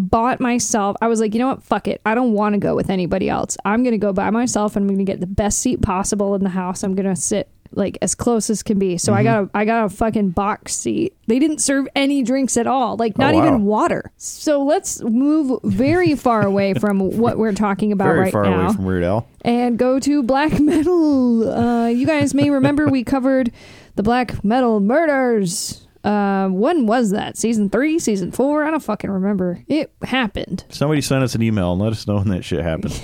bought 0.00 0.38
myself 0.38 0.96
i 1.02 1.08
was 1.08 1.18
like 1.18 1.34
you 1.34 1.40
know 1.40 1.48
what 1.48 1.60
fuck 1.60 1.88
it 1.88 2.00
i 2.06 2.14
don't 2.14 2.32
want 2.32 2.52
to 2.52 2.58
go 2.58 2.76
with 2.76 2.88
anybody 2.88 3.28
else 3.28 3.56
i'm 3.64 3.82
gonna 3.82 3.98
go 3.98 4.12
by 4.12 4.30
myself 4.30 4.76
and 4.76 4.84
i'm 4.84 4.94
gonna 4.94 5.02
get 5.02 5.18
the 5.18 5.26
best 5.26 5.58
seat 5.58 5.82
possible 5.82 6.36
in 6.36 6.44
the 6.44 6.50
house 6.50 6.84
i'm 6.84 6.94
gonna 6.94 7.16
sit 7.16 7.50
like 7.72 7.98
as 8.02 8.14
close 8.14 8.48
as 8.50 8.62
can 8.62 8.78
be 8.78 8.96
so 8.98 9.12
i 9.12 9.22
got 9.22 9.44
a 9.44 9.50
i 9.54 9.64
got 9.64 9.84
a 9.84 9.88
fucking 9.88 10.30
box 10.30 10.74
seat 10.74 11.14
they 11.26 11.38
didn't 11.38 11.58
serve 11.58 11.86
any 11.94 12.22
drinks 12.22 12.56
at 12.56 12.66
all 12.66 12.96
like 12.96 13.16
not 13.18 13.34
Oh, 13.34 13.38
wow. 13.38 13.46
even 13.46 13.64
water 13.64 14.10
so 14.16 14.62
let's 14.64 15.02
move 15.02 15.60
very 15.64 16.14
far 16.14 16.44
away 16.46 16.74
from 16.74 16.98
what 17.18 17.36
we're 17.38 17.52
talking 17.52 17.92
about 17.92 18.06
Very 18.06 18.20
right 18.20 18.32
far 18.32 18.44
now 18.44 18.64
away 18.66 18.72
from 18.74 18.84
Weird 18.84 19.04
Al. 19.04 19.28
and 19.42 19.78
go 19.78 19.98
to 20.00 20.22
black 20.22 20.58
metal. 20.60 21.50
Uh, 21.50 21.88
you 21.88 22.06
guys 22.06 22.32
may 22.34 22.48
remember 22.50 22.86
we 22.86 23.04
covered 23.04 23.52
the 23.96 24.02
black 24.02 24.42
metal 24.44 24.80
murders. 24.80 25.86
Uh, 26.08 26.48
when 26.48 26.86
was 26.86 27.10
that? 27.10 27.36
Season 27.36 27.68
three, 27.68 27.98
season 27.98 28.32
four? 28.32 28.64
I 28.64 28.70
don't 28.70 28.80
fucking 28.82 29.10
remember. 29.10 29.62
It 29.68 29.92
happened. 30.02 30.64
Somebody 30.70 31.02
sent 31.02 31.22
us 31.22 31.34
an 31.34 31.42
email 31.42 31.72
and 31.72 31.80
let 31.82 31.92
us 31.92 32.06
know 32.06 32.16
when 32.16 32.28
that 32.28 32.44
shit 32.44 32.60
happened. 32.64 32.98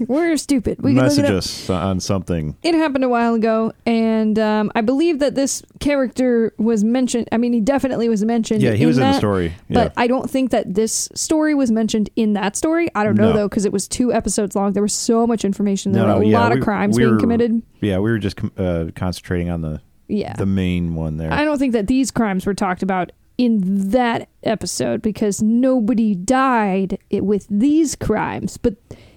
We're 0.08 0.36
stupid. 0.38 0.78
We 0.80 0.94
can 0.94 1.02
look 1.04 1.12
it 1.12 1.22
Message 1.22 1.30
us 1.30 1.68
on 1.70 2.00
something. 2.00 2.56
It 2.62 2.74
happened 2.74 3.04
a 3.04 3.08
while 3.08 3.34
ago, 3.34 3.72
and 3.84 4.38
um, 4.38 4.72
I 4.74 4.80
believe 4.80 5.18
that 5.18 5.34
this 5.34 5.62
character 5.80 6.54
was 6.56 6.82
mentioned. 6.82 7.28
I 7.30 7.36
mean, 7.36 7.52
he 7.52 7.60
definitely 7.60 8.08
was 8.08 8.24
mentioned. 8.24 8.62
Yeah, 8.62 8.72
he 8.72 8.86
was 8.86 8.96
in 8.96 9.04
the 9.04 9.18
story. 9.18 9.54
Yeah. 9.68 9.84
But 9.84 9.92
I 9.96 10.06
don't 10.06 10.30
think 10.30 10.50
that 10.52 10.74
this 10.74 11.08
story 11.14 11.54
was 11.54 11.70
mentioned 11.70 12.08
in 12.16 12.32
that 12.34 12.56
story. 12.56 12.88
I 12.94 13.04
don't 13.04 13.16
know 13.16 13.32
No. 13.32 13.36
though, 13.36 13.48
because 13.48 13.64
it 13.66 13.72
was 13.72 13.86
two 13.86 14.12
episodes 14.12 14.56
long. 14.56 14.72
There 14.72 14.82
was 14.82 14.94
so 14.94 15.26
much 15.26 15.44
information. 15.44 15.92
There 15.92 16.06
No, 16.06 16.16
were 16.16 16.22
a 16.22 16.26
yeah, 16.26 16.40
lot 16.40 16.52
we- 16.52 16.58
of 16.58 16.64
crimes 16.64 16.96
we 16.96 17.02
being 17.02 17.14
were- 17.14 17.20
committed. 17.20 17.60
Yeah, 17.82 17.98
we 17.98 18.10
were 18.10 18.18
just 18.18 18.38
uh, 18.56 18.86
concentrating 18.94 19.50
on 19.50 19.60
the 19.60 19.82
Yeah, 20.08 20.34
the 20.36 20.46
main 20.46 20.94
one 20.94 21.16
there. 21.16 21.32
I 21.32 21.44
don't 21.44 21.58
think 21.58 21.72
that 21.72 21.86
these 21.86 22.10
crimes 22.10 22.46
were 22.46 22.54
talked 22.54 22.82
about 22.82 23.12
in 23.38 23.90
that 23.90 24.28
episode 24.44 25.02
because 25.02 25.42
nobody 25.42 26.14
died 26.14 26.98
with 27.12 27.46
these 27.50 27.94
crimes, 27.96 28.56
but 28.56 28.76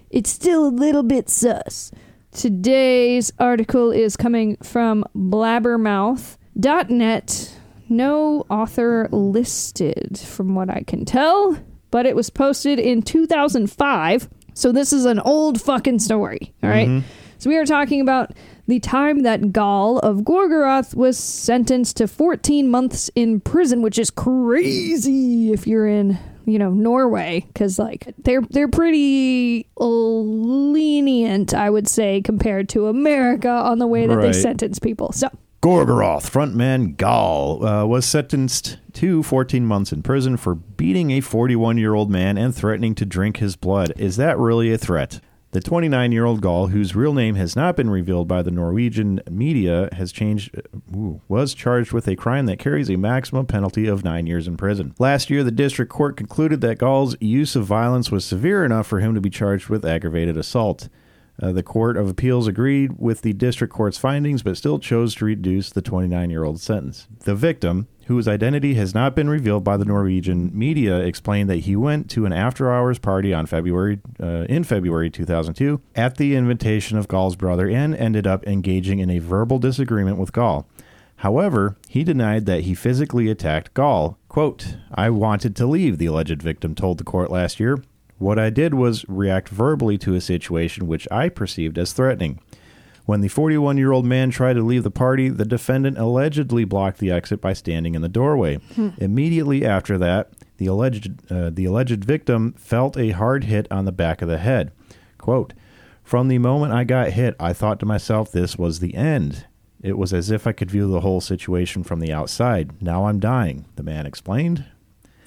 it's 0.09 0.29
still 0.29 0.67
a 0.67 0.69
little 0.69 1.03
bit 1.03 1.29
sus. 1.29 1.91
Today's 2.31 3.31
article 3.39 3.91
is 3.91 4.17
coming 4.17 4.57
from 4.57 5.03
blabbermouth.net. 5.15 7.55
No 7.91 8.45
author 8.49 9.07
listed, 9.11 10.19
from 10.19 10.53
what 10.53 10.69
I 10.69 10.83
can 10.85 11.05
tell, 11.05 11.57
but 11.89 12.05
it 12.05 12.15
was 12.15 12.29
posted 12.29 12.77
in 12.79 13.01
2005. 13.01 14.29
So 14.53 14.71
this 14.71 14.93
is 14.93 15.05
an 15.05 15.19
old 15.19 15.59
fucking 15.61 15.97
story, 15.99 16.53
all 16.61 16.69
right? 16.69 16.87
Mhm. 16.87 17.01
So 17.39 17.49
we 17.49 17.57
are 17.57 17.65
talking 17.65 17.99
about 18.01 18.31
the 18.69 18.79
time 18.79 19.23
that 19.23 19.41
Gaahl 19.41 19.99
of 20.01 20.17
Gorgoroth 20.17 20.93
was 20.93 21.17
sentenced 21.17 21.97
to 21.97 22.07
14 22.07 22.69
months 22.69 23.09
in 23.15 23.41
prison, 23.41 23.81
which 23.81 23.97
is 23.97 24.11
crazy 24.11 25.51
if 25.51 25.65
you're 25.65 25.87
in, 25.87 26.19
you 26.45 26.59
know, 26.59 26.69
Norway, 26.69 27.45
because 27.47 27.79
like 27.79 28.13
they're 28.19 28.41
they're 28.51 28.67
pretty 28.67 29.67
lenient, 29.75 31.53
I 31.55 31.71
would 31.71 31.87
say, 31.87 32.21
compared 32.21 32.69
to 32.69 32.87
America 32.87 33.49
on 33.49 33.79
the 33.79 33.87
way 33.87 34.05
that 34.05 34.21
they 34.21 34.33
sentence 34.33 34.77
people. 34.77 35.11
So 35.13 35.29
Gorgoroth, 35.63 36.29
frontman 36.29 36.95
Gaahl, 36.95 37.83
uh, 37.83 37.87
was 37.87 38.05
sentenced 38.05 38.77
to 38.93 39.23
14 39.23 39.65
months 39.65 39.91
in 39.91 40.03
prison 40.03 40.37
for 40.37 40.53
beating 40.53 41.09
a 41.09 41.21
41 41.21 41.79
year 41.79 41.95
old 41.95 42.11
man 42.11 42.37
and 42.37 42.55
threatening 42.55 42.93
to 42.95 43.05
drink 43.05 43.37
his 43.37 43.55
blood. 43.55 43.93
Is 43.97 44.15
that 44.17 44.37
really 44.37 44.71
a 44.71 44.77
threat? 44.77 45.21
The 45.51 45.61
29 45.61 46.11
year 46.11 46.25
old 46.25 46.41
Gaahl, 46.41 46.69
whose 46.69 46.95
real 46.95 47.13
name 47.13 47.33
has 47.33 47.55
not 47.55 47.75
been 47.75 47.89
revealed 47.89 48.27
by 48.27 48.43
the 48.43 48.51
Norwegian 48.51 49.19
media, 49.31 49.89
has 49.93 50.11
changed, 50.11 50.55
uh, 50.55 50.95
ooh, 50.95 51.21
was 51.27 51.55
charged 51.55 51.91
with 51.91 52.07
a 52.07 52.15
crime 52.15 52.45
that 52.45 52.59
carries 52.59 52.87
a 52.87 52.97
maximum 52.97 53.47
penalty 53.47 53.87
of 53.87 54.03
nine 54.03 54.27
years 54.27 54.47
in 54.47 54.57
prison. 54.57 54.93
Last 54.99 55.31
year, 55.31 55.43
the 55.43 55.49
district 55.49 55.91
court 55.91 56.17
concluded 56.17 56.61
that 56.61 56.77
Gaahl's 56.77 57.15
use 57.19 57.55
of 57.55 57.65
violence 57.65 58.11
was 58.11 58.23
severe 58.23 58.63
enough 58.63 58.85
for 58.85 58.99
him 58.99 59.15
to 59.15 59.21
be 59.21 59.31
charged 59.31 59.69
with 59.69 59.85
aggravated 59.85 60.37
assault. 60.37 60.87
Uh, 61.41 61.51
the 61.51 61.63
Court 61.63 61.97
of 61.97 62.09
Appeals 62.09 62.47
agreed 62.47 62.93
with 62.97 63.21
the 63.21 63.33
district 63.33 63.73
court's 63.73 63.97
findings, 63.97 64.43
but 64.43 64.57
still 64.57 64.79
chose 64.79 65.15
to 65.15 65.25
reduce 65.25 65.69
the 65.69 65.81
29 65.81 66.29
year 66.29 66.43
old 66.43 66.59
sentence. 66.59 67.07
The 67.19 67.35
victim, 67.35 67.87
whose 68.07 68.27
identity 68.27 68.73
has 68.73 68.93
not 68.93 69.15
been 69.15 69.29
revealed 69.29 69.63
by 69.63 69.77
the 69.77 69.85
Norwegian 69.85 70.51
media, 70.57 70.99
explained 70.99 71.49
that 71.49 71.59
he 71.59 71.75
went 71.75 72.09
to 72.11 72.25
an 72.25 72.33
after 72.33 72.71
hours 72.71 72.99
party 72.99 73.33
on 73.33 73.45
February 73.45 73.99
uh, 74.21 74.45
in 74.49 74.63
February 74.63 75.09
2002 75.09 75.81
at 75.95 76.17
the 76.17 76.35
invitation 76.35 76.97
of 76.97 77.07
Gaahl's 77.07 77.35
brother 77.35 77.69
and 77.69 77.95
ended 77.95 78.27
up 78.27 78.45
engaging 78.45 78.99
in 78.99 79.09
a 79.09 79.19
verbal 79.19 79.59
disagreement 79.59 80.17
with 80.17 80.33
Gaahl. 80.33 80.65
However, 81.17 81.75
he 81.89 82.05
denied 82.05 82.45
that 82.45 82.61
he 82.61 82.73
physically 82.73 83.29
attacked 83.29 83.73
Gaahl. 83.73 84.15
Quote, 84.29 84.77
I 84.93 85.09
wanted 85.09 85.53
to 85.57 85.67
leave, 85.67 85.97
the 85.97 86.05
alleged 86.05 86.41
victim 86.41 86.75
told 86.75 86.97
the 86.97 87.03
court 87.03 87.29
last 87.29 87.59
year. 87.59 87.83
What 88.19 88.37
I 88.37 88.49
did 88.49 88.73
was 88.73 89.05
react 89.07 89.49
verbally 89.49 89.97
to 89.99 90.13
a 90.13 90.21
situation 90.21 90.87
which 90.87 91.07
I 91.09 91.29
perceived 91.29 91.77
as 91.77 91.93
threatening. 91.93 92.39
When 93.05 93.21
the 93.21 93.27
41 93.27 93.77
year 93.77 93.91
old 93.91 94.05
man 94.05 94.29
tried 94.29 94.53
to 94.53 94.61
leave 94.61 94.83
the 94.83 94.91
party, 94.91 95.29
the 95.29 95.45
defendant 95.45 95.97
allegedly 95.97 96.63
blocked 96.63 96.99
the 96.99 97.09
exit 97.11 97.41
by 97.41 97.53
standing 97.53 97.95
in 97.95 98.03
the 98.03 98.09
doorway. 98.09 98.59
Immediately 98.99 99.65
after 99.65 99.97
that, 99.97 100.29
the 100.57 100.67
alleged, 100.67 101.31
uh, 101.31 101.49
the 101.49 101.65
alleged 101.65 102.05
victim 102.05 102.53
felt 102.53 102.97
a 102.97 103.11
hard 103.11 103.45
hit 103.45 103.67
on 103.71 103.85
the 103.85 103.91
back 103.91 104.21
of 104.21 104.27
the 104.27 104.37
head. 104.37 104.71
Quote, 105.17 105.53
From 106.03 106.27
the 106.27 106.37
moment 106.37 106.73
I 106.73 106.83
got 106.83 107.11
hit, 107.11 107.35
I 107.39 107.53
thought 107.53 107.79
to 107.79 107.85
myself 107.87 108.31
this 108.31 108.57
was 108.57 108.79
the 108.79 108.93
end. 108.93 109.47
It 109.81 109.97
was 109.97 110.13
as 110.13 110.29
if 110.29 110.45
I 110.45 110.51
could 110.51 110.69
view 110.69 110.91
the 110.91 110.99
whole 110.99 111.21
situation 111.21 111.83
from 111.83 112.01
the 112.01 112.11
outside. 112.11 112.81
Now 112.81 113.07
I'm 113.07 113.19
dying, 113.19 113.65
the 113.75 113.83
man 113.83 114.05
explained. 114.05 114.65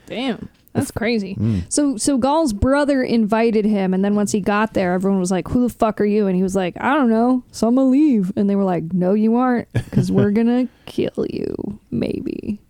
Damn. 0.07 0.51
That's 0.73 0.91
crazy. 0.91 1.35
Mm. 1.35 1.71
So 1.73 1.97
so 1.97 2.19
Gaahl's 2.19 2.53
brother 2.53 3.03
invited 3.03 3.65
him 3.65 3.93
and 3.93 4.05
then 4.05 4.15
once 4.15 4.33
he 4.33 4.41
got 4.41 4.75
there 4.75 4.95
everyone 4.95 5.21
was 5.21 5.31
like, 5.31 5.49
"Who 5.49 5.69
the 5.69 5.75
fuck 5.75 6.01
are 6.01 6.05
you?" 6.05 6.27
and 6.27 6.37
he 6.37 6.43
was 6.43 6.57
like, 6.57 6.77
"I 6.81 6.95
don't 6.95 7.11
know. 7.11 7.45
So 7.53 7.67
I'm 7.69 7.77
to 7.77 7.83
leave." 7.83 8.33
And 8.37 8.49
they 8.49 8.57
were 8.57 8.65
like, 8.65 8.93
"No 8.93 9.15
you 9.15 9.37
aren't 9.37 9.69
cuz 9.91 10.11
we're 10.11 10.31
going 10.39 10.47
to 10.47 10.69
kill 10.87 11.27
you 11.29 11.79
maybe." 11.91 12.61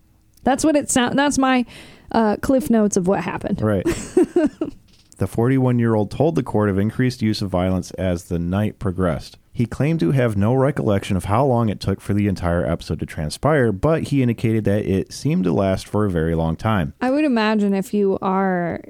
That's 0.45 0.65
what 0.65 0.77
it 0.77 0.91
sounds. 0.91 1.15
that's 1.15 1.39
my 1.39 1.65
uh, 2.11 2.37
cliff 2.43 2.71
notes 2.71 2.97
of 2.97 3.07
what 3.07 3.23
happened. 3.23 3.63
Right. 3.63 3.85
the 5.19 5.27
41 5.27 5.79
year 5.79 5.95
old 5.95 6.11
told 6.11 6.35
the 6.35 6.43
court 6.43 6.69
of 6.69 6.79
increased 6.79 7.23
use 7.23 7.43
of 7.43 7.51
violence 7.51 7.91
as 7.93 8.25
the 8.25 8.39
night 8.39 8.79
progressed. 8.79 9.39
He 9.53 9.67
claimed 9.67 10.01
to 10.01 10.13
have 10.13 10.37
no 10.37 10.55
recollection 10.55 11.17
of 11.17 11.27
how 11.27 11.45
long 11.45 11.69
it 11.69 11.79
took 11.79 12.01
for 12.01 12.15
the 12.15 12.27
entire 12.27 12.65
episode 12.65 13.01
to 13.01 13.07
transpire, 13.07 13.71
but 13.71 14.05
he 14.05 14.23
indicated 14.23 14.65
that 14.65 14.87
it 14.87 15.13
seemed 15.13 15.45
to 15.45 15.53
last 15.53 15.87
for 15.87 16.07
a 16.07 16.11
very 16.11 16.35
long 16.35 16.57
time. 16.57 16.95
I 17.03 17.11
would 17.11 17.25
imagine 17.25 17.75
if 17.75 17.93
you 17.93 18.19
are 18.23 18.81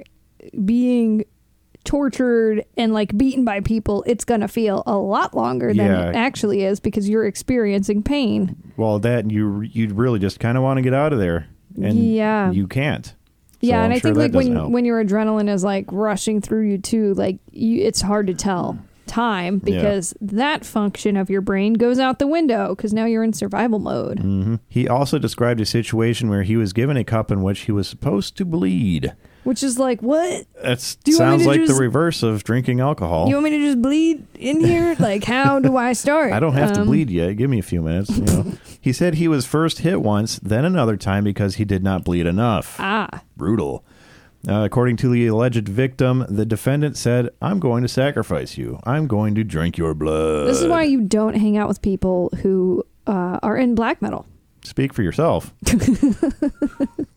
being 0.64 1.24
tortured 1.84 2.64
and 2.76 2.92
like 2.94 3.16
beaten 3.16 3.44
by 3.44 3.58
people, 3.60 4.04
it's 4.06 4.24
going 4.24 4.40
to 4.40 4.46
feel 4.48 4.84
a 4.86 4.96
lot 4.96 5.34
longer 5.34 5.68
than 5.74 5.76
Yeah. 5.90 6.10
it 6.10 6.14
actually 6.16 6.62
is 6.62 6.78
because 6.78 7.08
you're 7.08 7.26
experiencing 7.26 8.02
pain. 8.04 8.56
Well, 8.76 9.00
that 9.00 9.30
you 9.32 9.62
you'd 9.62 9.92
really 9.92 10.20
just 10.20 10.38
kind 10.38 10.56
of 10.56 10.62
want 10.62 10.78
to 10.78 10.82
get 10.82 10.94
out 10.94 11.12
of 11.12 11.18
there, 11.18 11.48
and 11.82 11.98
Yeah. 11.98 12.52
you 12.52 12.68
can't. 12.68 13.06
So 13.06 13.14
yeah, 13.68 13.78
and 13.82 13.86
I'm 13.86 13.92
I 13.92 13.94
sure 13.98 14.00
think 14.02 14.14
that 14.16 14.20
like 14.22 14.32
doesn't 14.32 14.48
when 14.52 14.56
help. 14.56 14.72
when 14.72 14.84
your 14.84 15.04
adrenaline 15.04 15.48
is 15.52 15.64
like 15.64 15.86
rushing 15.90 16.40
through 16.40 16.68
you 16.68 16.78
too, 16.78 17.14
like 17.14 17.38
you, 17.50 17.82
it's 17.82 18.00
hard 18.00 18.28
to 18.28 18.34
tell 18.34 18.78
time 19.12 19.60
Yeah. 19.64 19.76
because 19.76 20.14
that 20.20 20.64
function 20.64 21.16
of 21.16 21.28
your 21.30 21.40
brain 21.40 21.74
goes 21.74 21.98
out 21.98 22.18
the 22.18 22.26
window 22.26 22.74
because 22.74 22.92
now 22.92 23.04
you're 23.04 23.22
in 23.24 23.32
survival 23.32 23.78
mode. 23.78 24.18
hmm 24.20 24.56
He 24.68 24.88
also 24.88 25.18
described 25.18 25.60
a 25.60 25.66
situation 25.66 26.28
where 26.28 26.42
he 26.42 26.56
was 26.56 26.72
given 26.72 26.96
a 26.96 27.04
cup 27.04 27.30
in 27.30 27.42
which 27.42 27.60
he 27.60 27.72
was 27.72 27.86
supposed 27.88 28.36
to 28.38 28.44
bleed. 28.44 29.12
Which 29.44 29.64
is 29.64 29.76
like, 29.76 30.00
what? 30.02 30.46
That 30.62 30.96
Do 31.02 31.10
you 31.10 31.18
want 31.18 31.32
me 31.32 31.38
sounds 31.38 31.46
like 31.46 31.60
just- 31.62 31.72
the 31.74 31.80
reverse 31.80 32.22
of 32.22 32.44
drinking 32.44 32.78
alcohol. 32.78 33.28
You 33.28 33.34
want 33.34 33.44
me 33.44 33.50
to 33.50 33.58
just 33.58 33.82
bleed 33.82 34.24
in 34.38 34.60
here? 34.60 34.94
like, 35.00 35.24
how 35.24 35.58
do 35.58 35.76
I 35.76 35.94
start? 35.94 36.32
I 36.32 36.38
don't 36.38 36.52
have 36.54 36.72
to 36.74 36.82
Um, 36.82 36.86
bleed 36.86 37.10
yet. 37.10 37.36
Give 37.36 37.50
me 37.50 37.58
a 37.58 37.62
few 37.62 37.82
minutes. 37.82 38.16
You 38.16 38.24
know. 38.24 38.52
he 38.80 38.92
said 38.92 39.14
he 39.14 39.26
was 39.26 39.44
first 39.44 39.80
hit 39.80 40.00
once, 40.00 40.38
then 40.44 40.64
another 40.64 40.96
time 40.96 41.24
because 41.24 41.56
he 41.56 41.64
did 41.64 41.82
not 41.82 42.04
bleed 42.04 42.24
enough. 42.26 42.76
Ah, 42.78 43.22
Brutal. 43.36 43.84
Uh, 44.48 44.62
according 44.64 44.96
to 44.96 45.08
the 45.08 45.26
alleged 45.28 45.68
victim, 45.68 46.24
the 46.28 46.44
defendant 46.44 46.96
said, 46.96 47.28
I'm 47.40 47.60
going 47.60 47.82
to 47.82 47.88
sacrifice 47.88 48.58
you. 48.58 48.80
I'm 48.84 49.06
going 49.06 49.34
to 49.36 49.44
drink 49.44 49.78
your 49.78 49.94
blood. 49.94 50.48
this 50.48 50.60
is 50.60 50.66
why 50.68 50.82
you 50.82 51.00
don't 51.02 51.34
hang 51.34 51.56
out 51.56 51.68
with 51.68 51.80
people 51.80 52.28
who 52.42 52.84
uh, 53.06 53.38
are 53.42 53.56
in 53.56 53.74
black 53.76 54.02
metal. 54.02 54.26
Speak 54.64 54.92
for 54.94 55.02
yourself. 55.02 55.52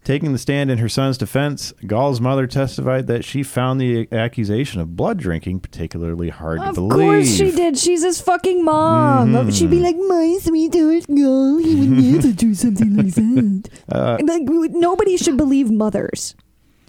Taking 0.03 0.33
the 0.33 0.37
stand 0.39 0.69
in 0.71 0.77
her 0.79 0.89
son's 0.89 1.17
defense, 1.17 1.73
Gaahl's 1.85 2.21
mother 2.21 2.45
testified 2.47 3.07
that 3.07 3.23
she 3.25 3.41
found 3.43 3.79
the 3.81 4.07
accusation 4.11 4.81
of 4.81 4.95
blood 4.95 5.17
drinking 5.17 5.59
particularly 5.59 6.29
hard 6.29 6.59
Of 6.59 6.75
to 6.75 6.81
believe. 6.81 6.91
Of 6.93 7.05
course 7.25 7.35
she 7.35 7.51
did. 7.51 7.77
She's 7.77 8.03
his 8.03 8.21
fucking 8.21 8.63
mom. 8.63 9.33
Mhm. 9.33 9.55
She'd 9.57 9.69
be 9.71 9.79
like, 9.79 9.95
my 9.95 10.37
sweetheart 10.41 11.05
girl, 11.07 11.57
he 11.57 11.75
would 11.75 11.89
never 12.13 12.31
do 12.31 12.53
something 12.53 12.95
like 12.97 13.13
that. 13.13 13.69
Uh, 13.91 14.17
like, 14.23 14.43
nobody 14.73 15.17
should 15.17 15.37
believe 15.37 15.71
mothers. 15.71 16.35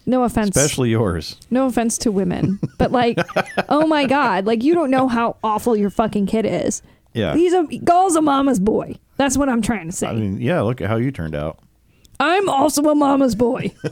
No 0.07 0.23
offense. 0.23 0.57
especially 0.57 0.91
yours. 0.91 1.37
no 1.51 1.67
offense 1.67 1.99
to 1.99 2.13
women. 2.13 2.61
But 2.79 2.93
like, 2.93 3.19
oh 3.69 3.87
my 3.87 4.07
God. 4.07 4.47
Like, 4.47 4.63
you 4.63 4.73
don't 4.75 4.91
know 4.91 5.09
how 5.09 5.37
awful 5.43 5.77
your 5.77 5.91
fucking 5.91 6.27
kid 6.27 6.47
is. 6.47 6.81
Yeah. 7.13 7.35
He's 7.35 7.53
a, 7.53 7.65
Gaahl's 7.83 8.15
a 8.17 8.23
mama's 8.23 8.61
boy. 8.61 8.97
That's 9.17 9.37
what 9.37 9.49
I'm 9.49 9.63
trying 9.63 9.87
to 9.91 9.97
say. 9.97 10.07
I 10.07 10.15
mean, 10.15 10.41
yeah, 10.41 10.61
look 10.61 10.81
at 10.81 10.89
how 10.89 10.97
you 10.97 11.11
turned 11.11 11.35
out. 11.35 11.59
I'm 12.21 12.49
also 12.49 12.83
a 12.85 12.95
mama's 12.95 13.35
boy. 13.35 13.75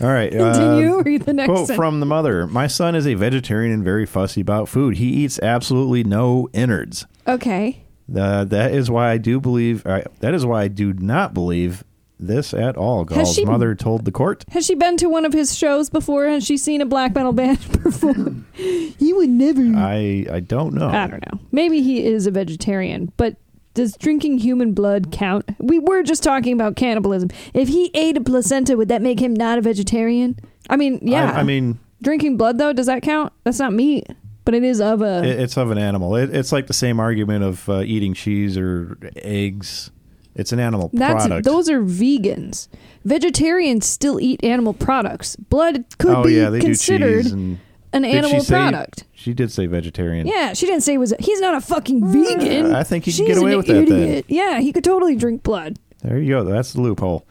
All 0.00 0.06
right. 0.08 0.30
Continue. 0.32 0.94
uh, 0.98 1.02
Read 1.02 1.22
the 1.22 1.32
next 1.32 1.48
Quote 1.48 1.58
sentence. 1.66 1.76
from 1.76 2.00
the 2.00 2.06
mother 2.06 2.46
My 2.46 2.66
son 2.66 2.94
is 2.94 3.06
a 3.06 3.14
vegetarian 3.14 3.72
and 3.72 3.84
very 3.84 4.06
fussy 4.06 4.40
about 4.40 4.68
food. 4.68 4.96
He 4.96 5.06
eats 5.08 5.38
absolutely 5.40 6.02
no 6.04 6.48
innards. 6.52 7.06
Okay. 7.28 7.84
Uh, 8.16 8.44
that 8.44 8.72
is 8.72 8.90
why 8.90 9.10
I 9.10 9.18
do 9.18 9.38
believe, 9.40 9.84
uh, 9.86 10.02
that 10.20 10.34
is 10.34 10.44
why 10.46 10.62
I 10.62 10.68
do 10.68 10.92
not 10.94 11.34
believe 11.34 11.84
this 12.20 12.52
at 12.54 12.76
all. 12.76 13.04
Gaahl's 13.04 13.34
she- 13.34 13.44
mother 13.44 13.74
told 13.74 14.04
the 14.04 14.12
court. 14.12 14.44
Has 14.50 14.66
she 14.66 14.74
been 14.74 14.96
to 14.98 15.08
one 15.08 15.24
of 15.24 15.32
his 15.32 15.56
shows 15.56 15.90
before? 15.90 16.26
Has 16.26 16.44
she 16.44 16.56
seen 16.56 16.80
a 16.80 16.86
black 16.86 17.14
metal 17.14 17.32
band 17.32 17.60
perform? 17.82 18.46
he 18.54 19.12
would 19.12 19.30
never. 19.30 19.62
I, 19.76 20.26
I 20.30 20.40
don't 20.40 20.74
know. 20.74 20.88
I 20.88 21.06
don't 21.06 21.24
know. 21.32 21.40
Maybe 21.52 21.82
he 21.82 22.04
is 22.04 22.26
a 22.26 22.30
vegetarian, 22.30 23.12
but 23.16 23.36
does 23.74 23.96
drinking 23.96 24.38
human 24.38 24.72
blood 24.72 25.12
count? 25.12 25.48
We 25.58 25.78
were 25.78 26.02
just 26.02 26.22
talking 26.22 26.52
about 26.52 26.76
cannibalism. 26.76 27.30
If 27.54 27.68
he 27.68 27.90
ate 27.94 28.16
a 28.16 28.20
placenta, 28.20 28.76
would 28.76 28.88
that 28.88 29.02
make 29.02 29.20
him 29.20 29.34
not 29.34 29.58
a 29.58 29.62
vegetarian? 29.62 30.38
I 30.68 30.76
mean, 30.76 30.98
yeah. 31.02 31.32
I, 31.32 31.40
I 31.40 31.42
mean, 31.44 31.78
drinking 32.02 32.36
blood 32.36 32.58
though, 32.58 32.72
does 32.72 32.86
that 32.86 33.02
count? 33.02 33.32
That's 33.44 33.58
not 33.58 33.72
meat, 33.72 34.08
but 34.44 34.54
it 34.54 34.64
is 34.64 34.80
of 34.80 35.02
a. 35.02 35.22
it's 35.24 35.56
of 35.56 35.70
an 35.70 35.78
animal. 35.78 36.16
It, 36.16 36.34
it's 36.34 36.52
like 36.52 36.66
the 36.66 36.72
same 36.72 36.98
argument 37.00 37.44
of 37.44 37.68
uh, 37.68 37.82
eating 37.82 38.12
cheese 38.14 38.56
or 38.58 38.98
eggs. 39.16 39.90
It's 40.34 40.52
an 40.52 40.60
animal 40.60 40.90
that's 40.92 41.26
product. 41.26 41.44
those 41.44 41.68
are 41.68 41.80
vegans. 41.82 42.68
Vegetarians 43.04 43.86
still 43.86 44.20
eat 44.20 44.42
animal 44.44 44.72
products. 44.72 45.36
Blood 45.36 45.84
could 45.98 46.14
oh 46.14 46.24
be 46.24 46.34
yeah, 46.34 46.50
they 46.50 46.60
considered 46.60 47.22
cheese 47.24 47.32
and 47.32 47.58
an 47.92 48.02
Did 48.02 48.10
she 48.12 48.16
animal 48.18 48.40
say- 48.40 48.54
product. 48.54 49.04
She 49.12 49.34
did 49.34 49.50
say 49.52 49.66
vegetarian. 49.66 50.26
Yeah, 50.26 50.52
she 50.54 50.64
didn't 50.66 50.80
say 50.82 50.92
he 50.92 50.98
was. 50.98 51.12
A, 51.12 51.16
he's 51.20 51.40
not 51.40 51.54
a 51.54 51.60
fucking 51.60 52.06
vegan. 52.10 52.74
I 52.74 52.84
think 52.84 53.04
he 53.04 53.10
could 53.10 53.16
She's 53.18 53.26
get 53.26 53.36
away 53.36 53.50
an 53.52 53.56
with 53.58 53.66
that 53.66 53.72
then. 53.86 53.92
idiot. 54.02 54.24
Yeah, 54.28 54.60
he 54.60 54.72
could 54.72 54.84
totally 54.84 55.14
drink 55.16 55.42
blood. 55.42 55.78
There 56.02 56.18
you 56.18 56.28
go. 56.36 56.44
That's 56.44 56.72
the 56.72 56.80
loophole. 56.80 57.26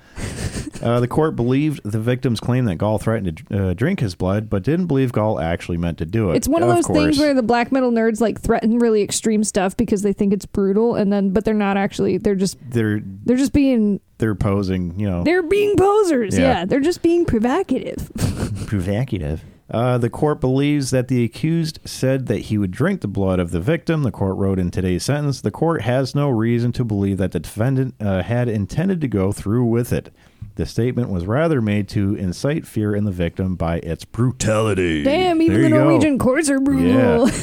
Uh, 0.81 0.99
the 0.99 1.07
court 1.07 1.35
believed 1.35 1.81
the 1.83 1.99
victim's 1.99 2.39
claim 2.39 2.65
that 2.65 2.77
Gaahl 2.77 3.01
threatened 3.01 3.45
to 3.49 3.69
uh, 3.69 3.73
drink 3.73 3.99
his 3.99 4.15
blood, 4.15 4.49
but 4.49 4.63
didn't 4.63 4.87
believe 4.87 5.11
Gaahl 5.11 5.41
actually 5.41 5.77
meant 5.77 5.97
to 5.97 6.05
do 6.05 6.31
it. 6.31 6.37
It's 6.37 6.47
one 6.47 6.63
of 6.63 6.69
those 6.69 6.85
course. 6.85 6.99
things 6.99 7.19
where 7.19 7.33
the 7.33 7.43
black 7.43 7.71
metal 7.71 7.91
nerds 7.91 8.21
like 8.21 8.39
threaten 8.39 8.79
really 8.79 9.01
extreme 9.01 9.43
stuff 9.43 9.75
because 9.75 10.01
they 10.01 10.13
think 10.13 10.33
it's 10.33 10.45
brutal, 10.45 10.95
and 10.95 11.11
then 11.11 11.31
but 11.31 11.45
they're 11.45 11.53
not 11.53 11.77
actually. 11.77 12.17
They're 12.17 12.35
just 12.35 12.57
they're 12.69 13.01
they're 13.03 13.37
just 13.37 13.53
being 13.53 13.99
they're 14.19 14.35
posing, 14.35 14.99
you 14.99 15.09
know, 15.09 15.23
they're 15.23 15.43
being 15.43 15.75
posers. 15.75 16.37
Yeah. 16.37 16.59
Yeah, 16.59 16.65
they're 16.65 16.79
just 16.79 17.01
being 17.01 17.25
provocative. 17.25 18.11
provocative. 18.67 19.43
Uh, 19.71 19.99
the 19.99 20.09
court 20.09 20.41
believes 20.41 20.89
that 20.89 21.09
the 21.09 21.23
accused 21.23 21.79
said 21.85 22.25
that 22.25 22.39
he 22.39 22.57
would 22.57 22.71
drink 22.71 23.01
the 23.01 23.07
blood 23.07 23.39
of 23.39 23.51
the 23.51 23.59
victim. 23.59 24.01
The 24.01 24.11
court 24.11 24.35
wrote 24.37 24.57
in 24.57 24.71
today's 24.71 25.03
sentence 25.03 25.41
the 25.41 25.51
court 25.51 25.81
has 25.83 26.15
no 26.15 26.29
reason 26.29 26.71
to 26.73 26.83
believe 26.83 27.17
that 27.17 27.33
the 27.33 27.39
defendant 27.39 27.95
uh, 27.99 28.23
had 28.23 28.49
intended 28.49 28.99
to 29.01 29.07
go 29.07 29.31
through 29.31 29.65
with 29.65 29.93
it. 29.93 30.11
The 30.59 30.65
statement 30.65 31.09
was 31.09 31.25
rather 31.25 31.61
made 31.61 31.87
to 31.89 32.15
incite 32.15 32.67
fear 32.67 32.93
in 32.93 33.05
the 33.05 33.11
victim 33.11 33.55
by 33.55 33.77
its 33.77 34.03
brutality. 34.03 35.03
Damn, 35.03 35.41
even 35.41 35.61
the 35.61 35.67
you 35.69 35.73
go. 35.73 35.83
Norwegian 35.85 36.19
courts 36.19 36.49
are 36.49 36.59
brutal. 36.59 37.29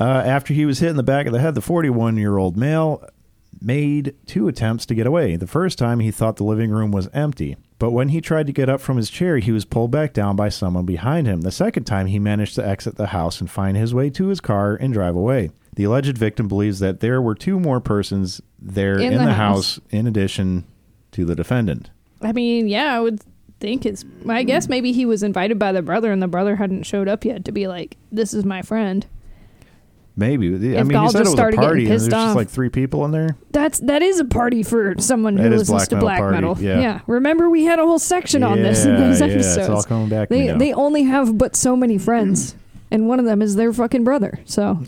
Uh, 0.00 0.04
after 0.04 0.54
he 0.54 0.64
was 0.64 0.78
hit 0.78 0.88
in 0.88 0.96
the 0.96 1.02
back 1.02 1.26
of 1.26 1.34
the 1.34 1.38
head, 1.38 1.54
the 1.54 1.60
41 1.60 2.16
year 2.16 2.38
old 2.38 2.56
male 2.56 3.06
made 3.60 4.14
two 4.24 4.48
attempts 4.48 4.86
to 4.86 4.94
get 4.94 5.06
away. 5.06 5.36
The 5.36 5.46
first 5.46 5.78
time, 5.78 6.00
he 6.00 6.10
thought 6.10 6.36
the 6.36 6.44
living 6.44 6.70
room 6.70 6.90
was 6.90 7.08
empty, 7.12 7.58
but 7.78 7.90
when 7.90 8.08
he 8.08 8.22
tried 8.22 8.46
to 8.46 8.52
get 8.54 8.70
up 8.70 8.80
from 8.80 8.96
his 8.96 9.10
chair, 9.10 9.36
he 9.36 9.52
was 9.52 9.66
pulled 9.66 9.90
back 9.90 10.14
down 10.14 10.34
by 10.34 10.48
someone 10.48 10.86
behind 10.86 11.26
him. 11.26 11.42
The 11.42 11.52
second 11.52 11.84
time, 11.84 12.06
he 12.06 12.18
managed 12.18 12.54
to 12.54 12.66
exit 12.66 12.96
the 12.96 13.08
house 13.08 13.38
and 13.38 13.50
find 13.50 13.76
his 13.76 13.92
way 13.92 14.08
to 14.08 14.28
his 14.28 14.40
car 14.40 14.74
and 14.74 14.94
drive 14.94 15.14
away. 15.14 15.50
The 15.76 15.84
alleged 15.84 16.16
victim 16.16 16.48
believes 16.48 16.78
that 16.78 17.00
there 17.00 17.20
were 17.20 17.34
two 17.34 17.60
more 17.60 17.78
persons 17.80 18.40
there 18.58 18.98
in, 18.98 19.12
In 19.12 19.18
the, 19.18 19.26
the 19.26 19.34
house. 19.34 19.76
house. 19.76 19.80
in 19.90 20.06
addition 20.06 20.64
to 21.12 21.26
the 21.26 21.36
defendant. 21.36 21.90
I 22.22 22.32
mean, 22.32 22.68
yeah, 22.68 22.96
I 22.96 23.00
would 23.00 23.20
think 23.60 23.84
it's. 23.86 24.04
I 24.28 24.42
guess 24.42 24.68
maybe 24.68 24.92
he 24.92 25.06
was 25.06 25.22
invited 25.22 25.58
by 25.58 25.72
the 25.72 25.82
brother, 25.82 26.10
and 26.12 26.22
the 26.22 26.28
brother 26.28 26.56
hadn't 26.56 26.84
showed 26.84 27.08
up 27.08 27.24
yet 27.24 27.44
to 27.46 27.52
be 27.52 27.68
like, 27.68 27.96
"This 28.10 28.32
is 28.34 28.44
my 28.44 28.62
friend." 28.62 29.06
Maybe. 30.14 30.48
I 30.48 30.80
If 30.80 30.86
mean, 30.86 30.98
Gaahl 30.98 31.04
you 31.04 31.10
said 31.10 31.20
it 31.22 31.24
just 31.24 31.24
was 31.24 31.28
a 31.28 31.30
started 31.36 31.56
getting 31.56 31.68
party, 31.68 31.82
and 31.84 31.90
there's 31.90 32.02
pissed 32.02 32.10
just 32.10 32.28
off. 32.30 32.36
like 32.36 32.50
three 32.50 32.68
people 32.68 33.04
in 33.06 33.12
there. 33.12 33.34
That's 33.50 33.78
that 33.80 34.02
is 34.02 34.20
a 34.20 34.26
party 34.26 34.62
for 34.62 34.94
someone 34.98 35.38
who 35.38 35.44
That 35.44 35.52
is 35.54 35.70
listens 35.70 35.78
black 35.78 35.88
to 35.88 35.94
metal 35.94 36.06
black 36.06 36.18
party, 36.18 36.34
metal. 36.34 36.56
yeah. 36.60 37.00
Remember 37.06 37.48
we 37.48 37.64
had 37.64 37.78
a 37.78 37.82
whole 37.86 37.98
section 37.98 38.42
on 38.42 38.58
this 38.62 38.84
in 38.84 38.90
Yeah, 38.92 39.00
those 39.08 39.20
yeah, 39.20 39.26
episodes. 39.28 39.56
it's 39.56 39.68
all 39.70 39.82
coming 39.84 40.10
back. 40.10 40.28
to 40.28 40.34
they 40.34 40.46
now. 40.48 40.58
they 40.58 40.72
only 40.74 41.04
have 41.04 41.38
but 41.38 41.56
so 41.56 41.74
many 41.76 41.96
friends, 41.96 42.54
and 42.90 43.08
one 43.08 43.20
of 43.20 43.24
them 43.24 43.40
is 43.40 43.56
their 43.56 43.72
fucking 43.72 44.04
brother. 44.04 44.38
So 44.44 44.82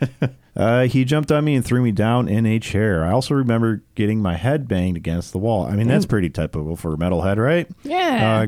Uh, 0.56 0.84
he 0.86 1.04
jumped 1.04 1.30
on 1.30 1.44
me 1.44 1.54
and 1.54 1.64
threw 1.64 1.82
me 1.82 1.92
down 1.92 2.28
in 2.28 2.46
a 2.46 2.58
chair. 2.58 3.04
I 3.04 3.12
also 3.12 3.34
remember 3.34 3.82
getting 3.94 4.22
my 4.22 4.36
head 4.36 4.66
banged 4.66 4.96
against 4.96 5.32
the 5.32 5.38
wall. 5.38 5.66
I 5.66 5.76
mean, 5.76 5.86
that's 5.86 6.06
pretty 6.06 6.30
typical 6.30 6.76
for 6.76 6.94
a 6.94 6.96
metalhead, 6.96 7.36
right? 7.36 7.68
yeah, 7.82 8.46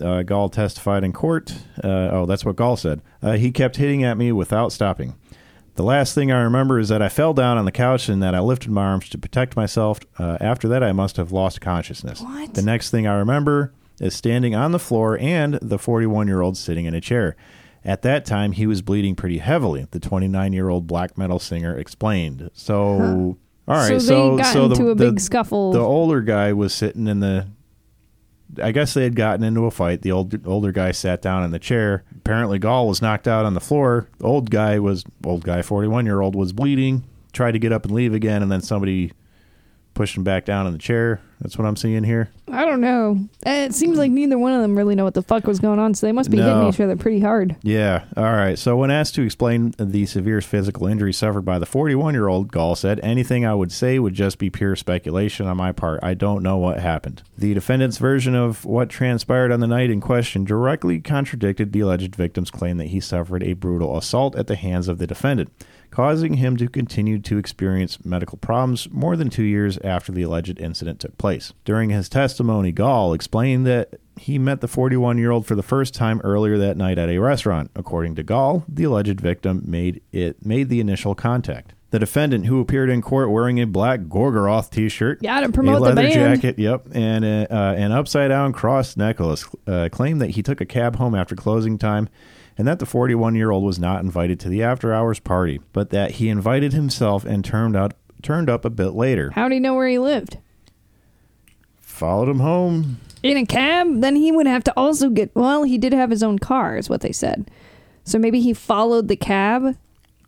Uh, 0.00 0.04
uh, 0.04 0.22
Gaahl 0.22 0.52
testified 0.52 1.02
in 1.02 1.12
court. 1.12 1.52
Uh, 1.82 1.88
oh, 2.12 2.26
that's 2.26 2.44
what 2.44 2.54
Gaahl 2.54 2.78
said. 2.78 3.02
Uh, 3.20 3.32
he 3.32 3.50
kept 3.50 3.76
hitting 3.76 4.04
at 4.04 4.16
me 4.16 4.30
without 4.30 4.70
stopping. 4.70 5.14
The 5.74 5.82
last 5.82 6.14
thing 6.14 6.30
I 6.30 6.40
remember 6.42 6.78
is 6.78 6.88
that 6.90 7.02
I 7.02 7.08
fell 7.08 7.34
down 7.34 7.56
on 7.58 7.64
the 7.64 7.72
couch 7.72 8.08
and 8.08 8.22
that 8.22 8.34
I 8.34 8.40
lifted 8.40 8.70
my 8.70 8.84
arms 8.84 9.08
to 9.10 9.18
protect 9.18 9.56
myself. 9.56 9.98
Uh, 10.18 10.36
after 10.40 10.68
that, 10.68 10.82
I 10.84 10.92
must 10.92 11.16
have 11.16 11.32
lost 11.32 11.60
consciousness. 11.60 12.20
What? 12.20 12.54
The 12.54 12.62
next 12.62 12.90
thing 12.90 13.06
I 13.06 13.14
remember 13.14 13.72
is 14.00 14.14
standing 14.14 14.54
on 14.54 14.70
the 14.72 14.78
floor 14.78 15.18
and 15.18 15.54
the 15.54 15.78
41 15.78 16.28
year 16.28 16.40
old 16.40 16.56
sitting 16.56 16.84
in 16.84 16.94
a 16.94 17.00
chair. 17.00 17.36
At 17.84 18.02
that 18.02 18.24
time, 18.24 18.52
he 18.52 18.66
was 18.66 18.82
bleeding 18.82 19.14
pretty 19.14 19.38
heavily, 19.38 19.86
the 19.90 20.00
29 20.00 20.52
year 20.52 20.68
old 20.68 20.86
black 20.86 21.16
metal 21.16 21.38
singer 21.38 21.76
explained. 21.76 22.50
So, 22.52 23.36
all 23.66 23.74
right, 23.74 23.88
so 23.88 23.98
so, 23.98 24.36
they 24.36 24.42
got 24.42 24.52
so 24.52 24.64
into 24.64 24.76
the, 24.84 24.90
a 24.90 24.94
the- 24.94 25.10
big 25.12 25.20
scuffle. 25.20 25.72
the 25.72 25.80
older 25.80 26.20
guy 26.20 26.52
was 26.52 26.74
sitting 26.74 27.06
in 27.06 27.20
the 27.20 27.46
I 28.62 28.72
guess 28.72 28.94
they 28.94 29.02
had 29.04 29.14
gotten 29.14 29.44
into 29.44 29.66
a 29.66 29.70
fight. 29.70 30.02
The 30.02 30.10
old 30.12 30.46
older 30.46 30.72
guy 30.72 30.90
sat 30.92 31.20
down 31.20 31.44
in 31.44 31.50
the 31.50 31.58
chair. 31.58 32.04
Apparently 32.16 32.58
Gaahl 32.58 32.88
was 32.88 33.02
knocked 33.02 33.28
out 33.28 33.44
on 33.44 33.52
the 33.54 33.60
floor. 33.60 34.08
The 34.18 34.24
old 34.24 34.50
guy 34.50 34.78
was 34.78 35.04
old 35.24 35.44
guy, 35.44 35.60
41-year-old 35.60 36.34
was 36.34 36.52
bleeding, 36.54 37.04
tried 37.32 37.52
to 37.52 37.58
get 37.58 37.72
up 37.72 37.84
and 37.84 37.94
leave 37.94 38.14
again 38.14 38.42
and 38.42 38.50
then 38.50 38.62
somebody 38.62 39.12
him 40.16 40.24
back 40.24 40.44
down 40.44 40.66
in 40.66 40.72
the 40.72 40.78
chair. 40.78 41.20
That's 41.40 41.56
what 41.56 41.66
I'm 41.68 41.76
seeing 41.76 42.02
here. 42.02 42.30
I 42.50 42.64
don't 42.64 42.80
know. 42.80 43.28
It 43.46 43.72
seems 43.72 43.96
like 43.96 44.10
neither 44.10 44.36
one 44.36 44.52
of 44.52 44.60
them 44.60 44.76
really 44.76 44.96
know 44.96 45.04
what 45.04 45.14
the 45.14 45.22
fuck 45.22 45.46
was 45.46 45.60
going 45.60 45.78
on, 45.78 45.94
so 45.94 46.04
they 46.06 46.12
must 46.12 46.30
be 46.32 46.36
No. 46.38 46.44
hitting 46.52 46.68
each 46.68 46.80
other 46.80 46.96
pretty 46.96 47.20
hard. 47.20 47.54
Yeah. 47.62 48.04
All 48.16 48.24
right. 48.24 48.58
So 48.58 48.76
when 48.76 48.90
asked 48.90 49.14
to 49.14 49.22
explain 49.22 49.72
the 49.78 50.04
severe 50.06 50.40
physical 50.40 50.88
injury 50.88 51.12
suffered 51.12 51.44
by 51.44 51.60
the 51.60 51.66
41-year-old, 51.66 52.50
Gaahl 52.50 52.76
said, 52.76 52.98
"Anything 53.04 53.46
I 53.46 53.54
would 53.54 53.70
say 53.70 54.00
would 54.00 54.14
just 54.14 54.38
be 54.38 54.50
pure 54.50 54.74
speculation 54.74 55.46
on 55.46 55.56
my 55.56 55.70
part. 55.70 56.00
I 56.02 56.14
don't 56.14 56.42
know 56.42 56.56
what 56.56 56.80
happened." 56.80 57.22
The 57.36 57.54
defendant's 57.54 57.98
version 57.98 58.34
of 58.34 58.64
what 58.64 58.88
transpired 58.88 59.52
on 59.52 59.60
the 59.60 59.68
night 59.68 59.90
in 59.90 60.00
question 60.00 60.42
directly 60.42 60.98
contradicted 60.98 61.72
the 61.72 61.80
alleged 61.80 62.16
victim's 62.16 62.50
claim 62.50 62.78
that 62.78 62.86
he 62.88 62.98
suffered 62.98 63.44
a 63.44 63.52
brutal 63.52 63.96
assault 63.96 64.34
at 64.34 64.48
the 64.48 64.56
hands 64.56 64.88
of 64.88 64.98
the 64.98 65.06
defendant, 65.06 65.50
causing 65.90 66.34
him 66.34 66.56
to 66.56 66.68
continue 66.68 67.18
to 67.20 67.38
experience 67.38 68.04
medical 68.04 68.38
problems 68.38 68.88
more 68.90 69.16
than 69.16 69.30
2 69.30 69.42
years 69.42 69.78
after 69.84 70.12
the 70.12 70.22
alleged 70.22 70.58
incident 70.60 71.00
took 71.00 71.16
place. 71.18 71.52
During 71.64 71.90
his 71.90 72.08
testimony, 72.08 72.72
Gaahl 72.72 73.14
explained 73.14 73.66
that 73.66 73.98
he 74.18 74.38
met 74.38 74.60
the 74.60 74.68
41 74.68 75.18
year 75.18 75.30
old 75.30 75.46
for 75.46 75.54
the 75.54 75.62
first 75.62 75.94
time 75.94 76.20
earlier 76.24 76.58
that 76.58 76.76
night 76.76 76.98
at 76.98 77.08
a 77.08 77.18
restaurant. 77.18 77.70
According 77.76 78.14
to 78.16 78.24
Gaahl, 78.24 78.64
the 78.68 78.84
alleged 78.84 79.20
victim 79.20 79.62
made 79.66 80.00
it 80.12 80.44
made 80.44 80.68
the 80.68 80.80
initial 80.80 81.14
contact. 81.14 81.72
The 81.90 81.98
defendant, 81.98 82.44
who 82.44 82.60
appeared 82.60 82.90
in 82.90 83.00
court 83.00 83.30
wearing 83.30 83.58
a 83.62 83.66
black 83.66 84.00
Gorgoroth 84.00 84.68
T-shirt, 84.70 85.20
Yeah, 85.22 85.40
to 85.40 85.46
a 85.46 85.52
promote 85.52 85.76
the 85.76 85.94
leather 85.94 86.02
band. 86.02 86.42
jacket, 86.42 86.58
yep, 86.58 86.86
and 86.92 87.24
a, 87.24 87.46
uh, 87.50 87.72
an 87.72 87.92
upside 87.92 88.28
down 88.28 88.52
cross 88.52 88.94
necklace, 88.94 89.46
uh, 89.66 89.88
claimed 89.90 90.20
that 90.20 90.30
he 90.30 90.42
took 90.42 90.60
a 90.60 90.66
cab 90.66 90.96
home 90.96 91.14
after 91.14 91.34
closing 91.34 91.78
time, 91.78 92.10
and 92.58 92.66
that 92.66 92.80
the 92.80 92.86
41 92.86 93.36
year 93.36 93.50
old 93.50 93.64
was 93.64 93.78
not 93.78 94.02
invited 94.02 94.38
to 94.40 94.48
the 94.48 94.62
after 94.62 94.92
hours 94.92 95.20
party, 95.20 95.60
but 95.72 95.90
that 95.90 96.12
he 96.12 96.28
invited 96.28 96.72
himself 96.72 97.24
and 97.24 97.44
turned 97.44 97.76
up 97.76 97.96
turned 98.20 98.50
up 98.50 98.64
a 98.64 98.70
bit 98.70 98.90
later. 98.90 99.30
How 99.30 99.48
do 99.48 99.54
he 99.54 99.60
know 99.60 99.74
where 99.74 99.88
he 99.88 99.98
lived? 99.98 100.38
Followed 101.80 102.28
him 102.28 102.40
home. 102.40 103.00
In 103.22 103.36
a 103.36 103.46
cab? 103.46 104.00
Then 104.00 104.16
he 104.16 104.30
would 104.30 104.46
have 104.46 104.64
to 104.64 104.72
also 104.76 105.08
get. 105.08 105.30
Well, 105.34 105.62
he 105.62 105.78
did 105.78 105.92
have 105.92 106.10
his 106.10 106.22
own 106.22 106.38
car, 106.38 106.76
is 106.76 106.88
what 106.88 107.00
they 107.00 107.12
said. 107.12 107.50
So 108.04 108.18
maybe 108.18 108.40
he 108.40 108.52
followed 108.52 109.08
the 109.08 109.16
cab. 109.16 109.76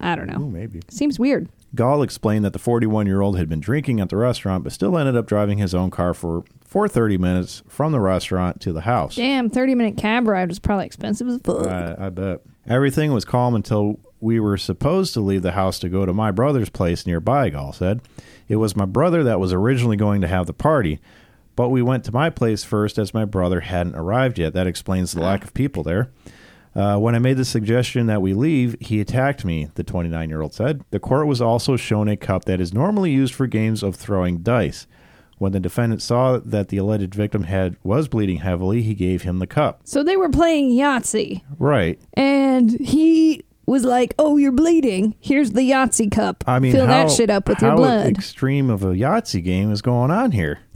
I 0.01 0.15
don't 0.17 0.27
know. 0.27 0.43
Ooh, 0.43 0.51
maybe. 0.51 0.81
Seems 0.89 1.19
weird. 1.19 1.49
Gaahl 1.75 2.03
explained 2.03 2.45
that 2.45 2.53
the 2.53 2.59
41 2.59 3.07
year 3.07 3.21
old 3.21 3.39
had 3.39 3.49
been 3.49 3.61
drinking 3.61 4.01
at 4.01 4.09
the 4.09 4.17
restaurant, 4.17 4.65
but 4.65 4.73
still 4.73 4.99
ended 4.99 5.17
up 5.17 5.27
driving 5.27 5.59
his 5.59 5.75
own 5.75 5.91
car 5.91 6.15
for, 6.15 6.45
for 6.71 6.87
30 6.87 7.19
minutes 7.19 7.65
from 7.67 7.91
the 7.91 7.99
restaurant 7.99 8.61
to 8.61 8.73
the 8.73 8.83
house. 8.83 9.17
Damn, 9.17 9.51
30 9.51 9.75
minute 9.75 9.97
cab 9.97 10.29
ride 10.29 10.49
was 10.49 10.61
probably 10.61 10.87
expensive 10.87 11.27
as 11.27 11.41
fuck. 11.43 11.67
Uh, 11.67 11.97
I 11.99 12.11
bet. 12.11 12.43
Everything 12.65 13.13
was 13.13 13.25
calm 13.25 13.57
until 13.57 13.99
we 14.21 14.39
were 14.39 14.57
supposed 14.57 15.13
to 15.15 15.21
leave 15.21 15.43
the 15.43 15.51
house 15.51 15.81
to 15.81 15.89
go 15.89 16.07
to 16.07 16.13
my 16.13 16.31
brother's 16.31 16.69
place 16.69 17.09
nearby, 17.09 17.51
Gaahl 17.51 17.75
said. 17.75 18.03
It 18.47 18.57
was 18.57 18.77
my 18.77 18.85
brother 18.85 19.25
that 19.25 19.41
was 19.41 19.53
originally 19.53 19.97
going 19.97 20.21
to 20.21 20.29
have 20.29 20.47
the 20.47 20.53
party, 20.53 21.01
but 21.57 21.71
we 21.71 21.83
went 21.83 22.05
to 22.05 22.13
my 22.13 22.31
place 22.31 22.63
first 22.63 22.99
as 22.99 23.13
my 23.13 23.25
brother 23.25 23.63
hadn't 23.63 23.97
arrived 23.97 24.39
yet. 24.39 24.53
That 24.53 24.69
explains 24.69 25.11
the 25.11 25.23
lack 25.23 25.43
of 25.43 25.53
people 25.53 25.83
there. 25.83 26.13
Uh, 26.73 26.99
when 26.99 27.17
I 27.17 27.19
made 27.19 27.37
the 27.37 27.45
suggestion 27.45 28.07
that 28.07 28.23
we 28.23 28.33
leave, 28.33 28.77
he 28.81 29.01
attacked 29.01 29.45
me, 29.45 29.71
the 29.75 29.83
29 29.83 30.29
year 30.29 30.41
old 30.41 30.55
said. 30.55 30.85
The 30.91 31.01
court 31.01 31.27
was 31.27 31.41
also 31.41 31.77
shown 31.77 32.07
a 32.07 32.17
cup 32.17 32.45
that 32.45 32.61
is 32.61 32.73
normally 32.73 33.11
used 33.11 33.35
for 33.35 33.49
games 33.49 33.83
of 33.83 33.97
throwing 33.97 34.39
dice. 34.45 34.87
When 35.41 35.53
the 35.53 35.59
defendant 35.61 36.03
saw 36.03 36.39
that 36.39 36.69
the 36.69 36.77
alleged 36.77 37.15
victim 37.15 37.45
had 37.45 37.77
was 37.83 38.09
bleeding 38.09 38.37
heavily, 38.41 38.83
he 38.83 38.93
gave 38.93 39.23
him 39.23 39.39
the 39.39 39.47
cup. 39.47 39.81
so 39.85 40.03
they 40.05 40.15
were 40.17 40.29
playing 40.29 40.71
Yahtzee, 40.73 41.41
Right. 41.59 41.99
and 42.13 42.73
he 42.79 43.43
was 43.65 43.83
like, 43.85 44.13
"Oh, 44.19 44.37
you're 44.37 44.53
bleeding. 44.53 45.15
Here's 45.19 45.53
the 45.53 45.63
Yahtzee 45.71 46.11
cup. 46.11 46.45
I 46.47 46.59
mean, 46.59 46.73
fill 46.73 46.87
how, 46.87 47.07
that 47.07 47.11
shit 47.11 47.31
up 47.31 47.49
with 47.49 47.63
your 47.63 47.75
blood." 47.75 47.89
how 47.89 48.03
blood." 48.03 48.17
extreme 48.19 48.69
of 48.69 48.83
a 48.85 48.89
Yahtzee 48.89 49.43
game 49.43 49.73
is 49.73 49.81
going 49.81 50.11
on 50.11 50.33
here? 50.33 50.59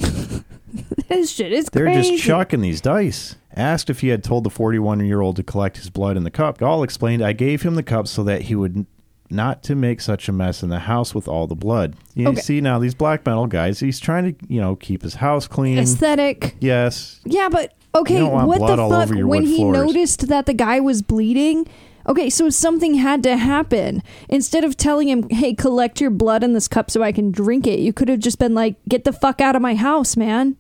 this 1.09 1.31
shit 1.31 1.53
is 1.53 1.67
They're 1.67 1.85
crazy. 1.85 2.13
just 2.13 2.25
chucking 2.25 2.61
these 2.63 2.81
dice. 2.81 3.37
Asked 3.57 3.91
if 3.91 4.01
he 4.01 4.09
had 4.09 4.25
told 4.25 4.45
the 4.45 4.51
41 4.51 5.05
year 5.07 5.21
old 5.21 5.37
to 5.37 5.43
collect 5.43 5.77
his 5.77 5.91
blood 5.91 6.17
in 6.17 6.25
the 6.25 6.31
cup, 6.31 6.59
Gaahl 6.59 6.83
explained, 6.83 7.23
I 7.23 7.33
gave 7.33 7.63
him 7.63 7.75
the 7.75 7.83
cup 7.83 8.09
so 8.09 8.25
that 8.25 8.43
he 8.43 8.55
would 8.55 8.87
not 9.35 9.63
to 9.65 9.75
make 9.75 10.01
such 10.01 10.29
a 10.29 10.33
mess 10.33 10.63
in 10.63 10.69
the 10.71 10.79
house 10.81 11.15
with 11.15 11.29
all 11.29 11.47
the 11.47 11.55
blood. 11.55 11.97
You 12.15 12.29
Okay. 12.29 12.41
see 12.41 12.61
now 12.61 12.79
these 12.79 12.95
black 12.95 13.27
metal 13.27 13.47
guys, 13.47 13.81
he's 13.81 14.01
trying 14.01 14.33
to, 14.35 14.47
you 14.49 14.61
know, 14.61 14.77
keep 14.77 15.03
his 15.03 15.17
house 15.17 15.47
clean. 15.47 15.79
Aesthetic. 15.79 16.57
yes. 16.61 17.21
Yeah, 17.25 17.49
but 17.51 17.73
okay, 17.95 18.23
what 18.23 18.59
blood 18.59 18.79
the 18.79 18.83
all 18.83 18.91
fuck? 18.91 19.03
over 19.05 19.15
your 19.17 19.27
when 19.27 19.45
he 19.45 19.57
floors. 19.57 19.77
noticed 19.87 20.29
that 20.29 20.47
the 20.47 20.55
guy 20.55 20.81
was 20.81 21.03
bleeding, 21.03 21.67
okay, 22.07 22.31
so 22.31 22.49
something 22.51 22.95
had 22.95 23.23
to 23.25 23.37
happen. 23.37 24.03
Instead 24.29 24.65
of 24.65 24.77
telling 24.77 25.09
him, 25.09 25.29
"Hey, 25.31 25.55
collect 25.55 26.01
your 26.01 26.11
blood 26.11 26.43
in 26.45 26.53
this 26.53 26.69
cup 26.69 26.91
so 26.91 27.03
I 27.03 27.13
can 27.13 27.31
drink 27.31 27.67
it," 27.67 27.81
you 27.81 27.93
could 27.93 28.09
have 28.09 28.21
just 28.21 28.39
been 28.39 28.55
like, 28.55 28.77
"Get 28.89 29.05
the 29.05 29.13
fuck 29.13 29.41
out 29.41 29.57
of 29.57 29.63
my 29.63 29.75
house, 29.75 30.17
man!" 30.17 30.57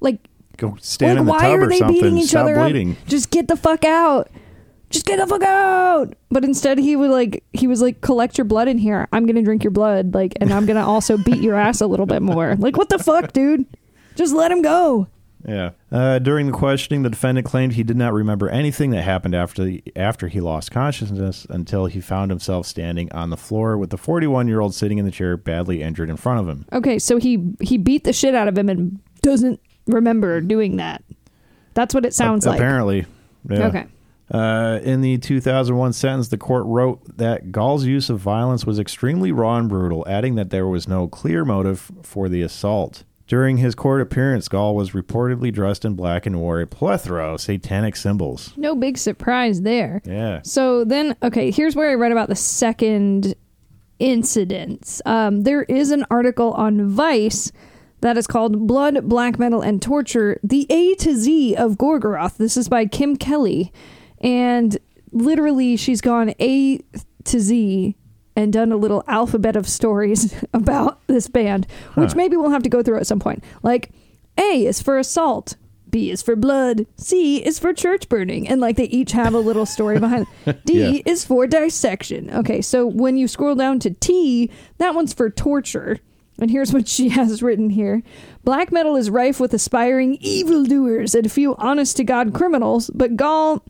Like, 0.00 0.18
Go 0.58 0.76
stand 0.80 1.14
like 1.14 1.20
in 1.20 1.24
the 1.26 1.30
why 1.32 1.38
tub 1.40 1.50
are 1.60 1.62
or 1.64 1.68
they 1.68 1.78
something. 1.78 1.96
beating 2.00 2.18
each 2.18 2.28
Stop 2.28 2.42
other 2.44 2.54
bleeding. 2.56 2.92
up? 2.92 2.96
Just 3.06 3.30
get 3.30 3.48
the 3.48 3.56
fuck 3.56 3.84
out. 3.84 4.28
Just 4.92 5.06
get 5.06 5.16
the 5.16 5.26
fuck 5.26 5.42
out. 5.42 6.14
But 6.30 6.44
instead, 6.44 6.78
he 6.78 6.94
would 6.96 7.10
like 7.10 7.42
he 7.52 7.66
was 7.66 7.80
like, 7.82 8.00
"Collect 8.00 8.38
your 8.38 8.44
blood 8.44 8.68
in 8.68 8.78
here. 8.78 9.08
I'm 9.12 9.26
gonna 9.26 9.42
drink 9.42 9.64
your 9.64 9.70
blood, 9.70 10.14
like, 10.14 10.34
and 10.40 10.52
I'm 10.52 10.66
gonna 10.66 10.86
also 10.86 11.16
beat 11.16 11.42
your 11.42 11.56
ass 11.56 11.80
a 11.80 11.86
little 11.86 12.06
bit 12.06 12.22
more." 12.22 12.56
Like, 12.58 12.76
what 12.76 12.88
the 12.88 12.98
fuck, 12.98 13.32
dude? 13.32 13.66
Just 14.14 14.34
let 14.34 14.52
him 14.52 14.62
go. 14.62 15.08
Yeah. 15.46 15.70
Uh, 15.90 16.18
during 16.18 16.46
the 16.46 16.52
questioning, 16.52 17.02
the 17.02 17.10
defendant 17.10 17.46
claimed 17.46 17.72
he 17.72 17.82
did 17.82 17.96
not 17.96 18.12
remember 18.12 18.48
anything 18.48 18.90
that 18.90 19.02
happened 19.02 19.34
after 19.34 19.64
the, 19.64 19.82
after 19.96 20.28
he 20.28 20.40
lost 20.40 20.70
consciousness 20.70 21.46
until 21.50 21.86
he 21.86 22.00
found 22.00 22.30
himself 22.30 22.66
standing 22.66 23.10
on 23.12 23.30
the 23.30 23.36
floor 23.36 23.76
with 23.76 23.90
the 23.90 23.98
41 23.98 24.46
year 24.46 24.60
old 24.60 24.74
sitting 24.74 24.98
in 24.98 25.04
the 25.04 25.10
chair, 25.10 25.36
badly 25.36 25.82
injured 25.82 26.10
in 26.10 26.16
front 26.16 26.40
of 26.40 26.48
him. 26.48 26.66
Okay, 26.72 26.98
so 26.98 27.16
he 27.16 27.54
he 27.60 27.78
beat 27.78 28.04
the 28.04 28.12
shit 28.12 28.34
out 28.34 28.46
of 28.46 28.56
him 28.56 28.68
and 28.68 29.00
doesn't 29.22 29.60
remember 29.86 30.40
doing 30.40 30.76
that. 30.76 31.02
That's 31.74 31.94
what 31.94 32.04
it 32.04 32.14
sounds 32.14 32.46
A- 32.46 32.50
like. 32.50 32.58
Apparently. 32.58 33.06
Yeah. 33.48 33.66
Okay. 33.66 33.86
Uh, 34.32 34.80
in 34.82 35.02
the 35.02 35.18
2001 35.18 35.92
sentence, 35.92 36.28
the 36.28 36.38
court 36.38 36.64
wrote 36.66 37.18
that 37.18 37.52
Gaahl's 37.52 37.84
use 37.84 38.08
of 38.08 38.18
violence 38.18 38.64
was 38.64 38.78
extremely 38.78 39.30
raw 39.30 39.58
and 39.58 39.68
brutal, 39.68 40.04
adding 40.08 40.36
that 40.36 40.48
there 40.48 40.66
was 40.66 40.88
no 40.88 41.06
clear 41.06 41.44
motive 41.44 41.90
for 42.02 42.30
the 42.30 42.40
assault. 42.40 43.04
During 43.26 43.58
his 43.58 43.74
court 43.74 44.00
appearance, 44.00 44.48
Gaahl 44.48 44.74
was 44.74 44.90
reportedly 44.90 45.52
dressed 45.52 45.84
in 45.84 45.94
black 45.94 46.26
and 46.26 46.40
wore 46.40 46.60
a 46.60 46.66
plethora 46.66 47.34
of 47.34 47.40
satanic 47.40 47.94
symbols. 47.94 48.52
No 48.56 48.74
big 48.74 48.96
surprise 48.96 49.62
there. 49.62 50.00
Yeah. 50.04 50.40
So 50.44 50.84
then, 50.84 51.14
okay, 51.22 51.50
here's 51.50 51.76
where 51.76 51.90
I 51.90 51.94
read 51.94 52.12
about 52.12 52.28
the 52.28 52.36
second 52.36 53.34
incident. 53.98 55.00
Um, 55.04 55.42
there 55.42 55.62
is 55.64 55.90
an 55.90 56.04
article 56.10 56.52
on 56.52 56.88
Vice 56.88 57.52
that 58.00 58.18
is 58.18 58.26
called 58.26 58.66
Blood, 58.66 59.08
Black 59.08 59.38
Metal, 59.38 59.60
and 59.60 59.80
Torture 59.80 60.40
The 60.42 60.66
A 60.70 60.94
to 60.96 61.14
Z 61.14 61.54
of 61.54 61.76
Gorgoroth. 61.76 62.36
This 62.36 62.56
is 62.56 62.68
by 62.68 62.86
Kim 62.86 63.16
Kelly. 63.16 63.72
And 64.22 64.76
literally, 65.10 65.76
she's 65.76 66.00
gone 66.00 66.32
A 66.40 66.80
to 67.24 67.40
Z 67.40 67.96
and 68.34 68.52
done 68.52 68.72
a 68.72 68.76
little 68.76 69.04
alphabet 69.08 69.56
of 69.56 69.68
stories 69.68 70.34
about 70.54 71.06
this 71.06 71.28
band, 71.28 71.66
which 71.94 72.10
Huh. 72.12 72.16
maybe 72.16 72.36
we'll 72.36 72.50
have 72.50 72.62
to 72.62 72.70
go 72.70 72.82
through 72.82 72.96
at 72.98 73.06
some 73.06 73.20
point. 73.20 73.44
Like, 73.62 73.90
A 74.38 74.64
is 74.66 74.80
for 74.80 74.98
assault. 74.98 75.56
B 75.90 76.10
is 76.10 76.22
for 76.22 76.34
blood. 76.36 76.86
C 76.96 77.44
is 77.44 77.58
for 77.58 77.74
church 77.74 78.08
burning. 78.08 78.48
And 78.48 78.62
like 78.62 78.76
they 78.76 78.84
each 78.84 79.12
have 79.12 79.34
a 79.34 79.38
little 79.38 79.66
story 79.66 79.98
behind. 80.00 80.26
D 80.64 80.80
Yeah. 80.96 81.02
is 81.04 81.22
for 81.26 81.46
dissection. 81.46 82.30
Okay, 82.30 82.62
so 82.62 82.86
when 82.86 83.18
you 83.18 83.28
scroll 83.28 83.54
down 83.54 83.78
to 83.80 83.90
T, 83.90 84.50
that 84.78 84.94
one's 84.94 85.12
for 85.12 85.28
torture. 85.28 85.98
And 86.40 86.50
here's 86.50 86.72
what 86.72 86.88
she 86.88 87.08
has 87.10 87.42
written 87.42 87.68
here 87.68 88.02
Black 88.42 88.72
metal 88.72 88.96
is 88.96 89.10
rife 89.10 89.38
with 89.38 89.52
aspiring 89.52 90.16
evildoers 90.22 91.14
and 91.14 91.26
a 91.26 91.28
few 91.28 91.54
honest 91.56 91.98
to 91.98 92.04
God 92.04 92.32
criminals, 92.32 92.88
but 92.94 93.14
Gaahl 93.18 93.60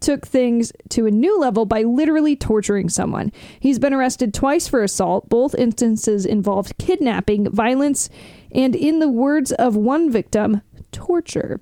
took 0.00 0.26
things 0.26 0.72
to 0.90 1.06
a 1.06 1.10
new 1.10 1.38
level 1.38 1.64
by 1.64 1.82
literally 1.82 2.36
torturing 2.36 2.88
someone. 2.88 3.32
He's 3.58 3.78
been 3.78 3.94
arrested 3.94 4.34
twice 4.34 4.68
for 4.68 4.82
assault. 4.82 5.28
Both 5.28 5.54
instances 5.54 6.26
involved 6.26 6.78
kidnapping, 6.78 7.50
violence, 7.50 8.08
and, 8.52 8.74
in 8.74 8.98
the 8.98 9.08
words 9.08 9.52
of 9.52 9.76
one 9.76 10.10
victim, 10.10 10.62
torture. 10.92 11.60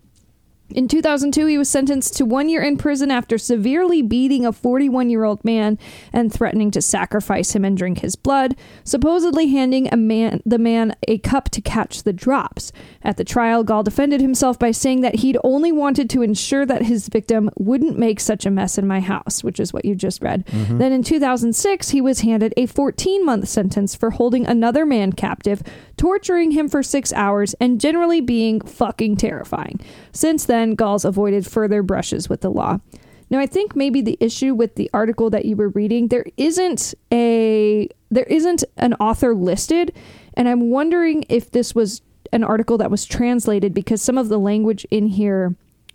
In 0.71 0.89
2002, 0.89 1.45
he 1.47 1.59
was 1.59 1.69
sentenced 1.69 2.17
to 2.17 2.25
one 2.25 2.49
year 2.49 2.63
in 2.63 2.79
prison 2.79 3.11
after 3.11 3.37
severely 3.37 4.01
beating 4.01 4.47
a 4.47 4.53
41 4.53 5.11
year 5.11 5.23
old 5.23 5.45
man 5.45 5.79
and 6.11 6.33
threatening 6.33 6.71
to 6.71 6.81
sacrifice 6.81 7.55
him 7.55 7.67
and 7.67 7.77
drink 7.77 7.99
his 7.99 8.17
blood, 8.17 8.57
supposedly 8.83 9.49
handing 9.49 9.93
a 9.93 9.97
man, 9.97 10.43
the 10.47 10.59
man 10.59 10.97
a 11.07 11.19
cup 11.19 11.51
to 11.51 11.61
catch 11.61 12.03
the 12.03 12.15
drops. 12.15 12.73
At 13.03 13.19
the 13.19 13.25
trial, 13.25 13.63
Gaahl 13.63 13.85
defended 13.85 14.23
himself 14.23 14.59
by 14.59 14.71
saying 14.71 15.03
that 15.03 15.17
he'd 15.17 15.37
only 15.45 15.71
wanted 15.71 16.09
to 16.11 16.23
ensure 16.23 16.65
that 16.65 16.83
his 16.83 17.09
victim 17.09 17.51
wouldn't 17.57 17.99
make 17.99 18.19
such 18.19 18.47
a 18.47 18.51
mess 18.51 18.79
in 18.79 18.87
my 18.87 19.01
house, 19.01 19.45
which 19.45 19.61
is 19.61 19.73
what 19.75 19.85
you 19.85 19.95
just 19.95 20.23
read. 20.23 20.47
Mm-hmm. 20.47 20.79
Then 20.79 20.93
in 20.93 21.03
2006, 21.03 21.91
he 21.91 22.01
was 22.01 22.21
handed 22.21 22.55
a 22.57 22.65
14 22.65 23.25
month 23.25 23.49
sentence 23.49 23.95
for 23.95 24.13
holding 24.13 24.47
another 24.47 24.87
man 24.87 25.13
captive, 25.13 25.63
torturing 25.99 26.53
him 26.53 26.69
for 26.69 26.83
six 26.83 27.13
hours, 27.13 27.55
and 27.61 27.81
generally 27.81 28.23
being 28.23 28.63
fucking 28.63 29.19
terrifying. 29.19 29.79
Since 30.11 30.47
then, 30.47 30.54
Gaahl's 30.77 31.05
avoided 31.05 31.47
further 31.47 31.83
brushes 31.83 32.29
with 32.29 32.41
the 32.41 32.51
law. 32.51 32.79
Now, 33.31 33.39
I 33.41 33.47
think 33.47 33.75
maybe 33.75 34.01
the 34.03 34.17
issue 34.21 34.55
with 34.55 34.75
the 34.77 34.89
article 34.93 35.31
that 35.31 35.45
you 35.45 35.57
were 35.57 35.69
reading, 35.71 36.09
there 36.09 36.27
isn't 36.37 36.95
a 37.13 37.89
there 38.11 38.25
isn't 38.25 38.63
an 38.77 38.95
author 38.95 39.35
listed, 39.35 39.93
and 40.35 40.49
I'm 40.49 40.71
wondering 40.71 41.25
if 41.29 41.51
this 41.51 41.75
was 41.75 42.03
an 42.33 42.45
article 42.45 42.79
that 42.79 42.91
was 42.91 43.05
translated 43.05 43.75
because 43.75 44.03
some 44.03 44.19
of 44.19 44.29
the 44.29 44.39
language 44.39 44.87
in 44.91 45.07
here 45.07 45.55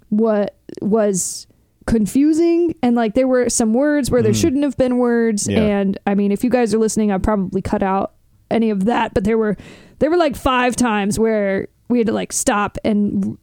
what 0.09 0.55
was 0.81 1.47
confusing 1.85 2.75
and 2.83 2.95
like 2.95 3.13
there 3.15 3.27
were 3.27 3.49
some 3.49 3.73
words 3.73 4.09
where 4.11 4.21
there 4.21 4.31
Mm. 4.31 4.41
shouldn't 4.41 4.63
have 4.63 4.77
been 4.77 4.97
words 4.97 5.47
Yeah. 5.47 5.59
and 5.59 5.97
I 6.05 6.13
mean 6.15 6.31
if 6.31 6.43
you 6.43 6.49
guys 6.49 6.73
are 6.73 6.77
listening 6.77 7.11
I 7.11 7.17
probably 7.17 7.61
cut 7.61 7.81
out 7.83 8.13
any 8.51 8.69
of 8.69 8.85
that 8.85 9.13
but 9.13 9.23
there 9.23 9.37
were 9.37 9.57
there 9.99 10.09
were 10.09 10.17
like 10.17 10.35
five 10.35 10.75
times 10.75 11.17
where 11.19 11.67
we 11.89 11.97
had 11.97 12.07
to 12.07 12.13
like 12.13 12.31
stop 12.31 12.77
and 12.85 13.37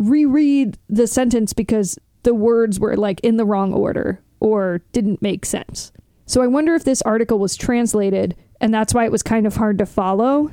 reread 0.00 0.78
the 0.88 1.06
sentence 1.06 1.52
because 1.52 1.98
the 2.22 2.34
words 2.34 2.80
were 2.80 2.96
like 2.96 3.20
in 3.20 3.36
the 3.36 3.44
wrong 3.44 3.72
order 3.72 4.20
or 4.40 4.80
didn't 4.92 5.20
make 5.22 5.44
sense. 5.44 5.92
So 6.26 6.42
I 6.42 6.46
wonder 6.46 6.74
if 6.74 6.84
this 6.84 7.02
article 7.02 7.38
was 7.38 7.56
translated 7.56 8.34
and 8.60 8.72
that's 8.72 8.94
why 8.94 9.04
it 9.04 9.12
was 9.12 9.22
kind 9.22 9.46
of 9.46 9.56
hard 9.56 9.78
to 9.78 9.86
follow. 9.86 10.50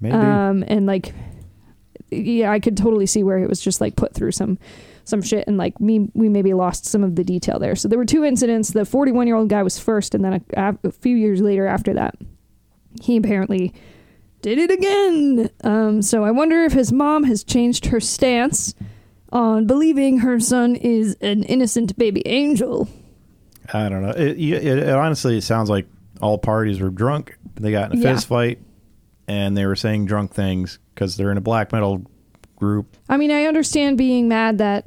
Maybe. 0.00 0.14
Um 0.14 0.64
and 0.68 0.86
like 0.86 1.14
yeah, 2.10 2.52
I 2.52 2.60
could 2.60 2.76
totally 2.76 3.06
see 3.06 3.22
where 3.24 3.38
it 3.38 3.48
was 3.48 3.60
just 3.60 3.80
like 3.80 3.96
put 3.96 4.14
through 4.14 4.32
some 4.32 4.58
some 5.04 5.22
shit 5.22 5.46
and 5.46 5.56
like 5.56 5.80
me 5.80 6.10
we 6.14 6.28
maybe 6.28 6.52
lost 6.52 6.84
some 6.84 7.02
of 7.02 7.16
the 7.16 7.24
detail 7.24 7.58
there. 7.58 7.76
So 7.76 7.88
there 7.88 7.98
were 7.98 8.04
two 8.04 8.24
incidents. 8.24 8.70
The 8.70 8.80
41-year-old 8.80 9.48
guy 9.48 9.62
was 9.62 9.78
first 9.78 10.14
and 10.14 10.24
then 10.24 10.44
a, 10.56 10.76
a 10.84 10.92
few 10.92 11.16
years 11.16 11.40
later 11.40 11.66
after 11.66 11.94
that 11.94 12.16
he 13.00 13.16
apparently 13.16 13.72
did 14.44 14.58
it 14.58 14.70
again. 14.70 15.48
Um, 15.64 16.02
so 16.02 16.22
I 16.22 16.30
wonder 16.30 16.64
if 16.64 16.72
his 16.74 16.92
mom 16.92 17.24
has 17.24 17.42
changed 17.42 17.86
her 17.86 17.98
stance 17.98 18.74
on 19.32 19.66
believing 19.66 20.18
her 20.18 20.38
son 20.38 20.76
is 20.76 21.16
an 21.22 21.44
innocent 21.44 21.96
baby 21.96 22.22
angel. 22.26 22.86
I 23.72 23.88
don't 23.88 24.02
know. 24.02 24.10
It, 24.10 24.38
it, 24.38 24.64
it 24.78 24.88
honestly 24.90 25.38
it 25.38 25.42
sounds 25.44 25.70
like 25.70 25.86
all 26.20 26.36
parties 26.36 26.78
were 26.78 26.90
drunk. 26.90 27.38
They 27.54 27.70
got 27.70 27.90
in 27.90 27.98
a 27.98 28.02
Yeah. 28.02 28.12
fist 28.14 28.26
fight, 28.26 28.58
and 29.26 29.56
they 29.56 29.64
were 29.64 29.76
saying 29.76 30.04
drunk 30.04 30.34
things 30.34 30.78
because 30.94 31.16
they're 31.16 31.30
in 31.30 31.38
a 31.38 31.40
black 31.40 31.72
metal 31.72 32.04
group. 32.56 32.98
I 33.08 33.16
mean, 33.16 33.30
I 33.30 33.44
understand 33.46 33.96
being 33.96 34.28
mad 34.28 34.58
that, 34.58 34.86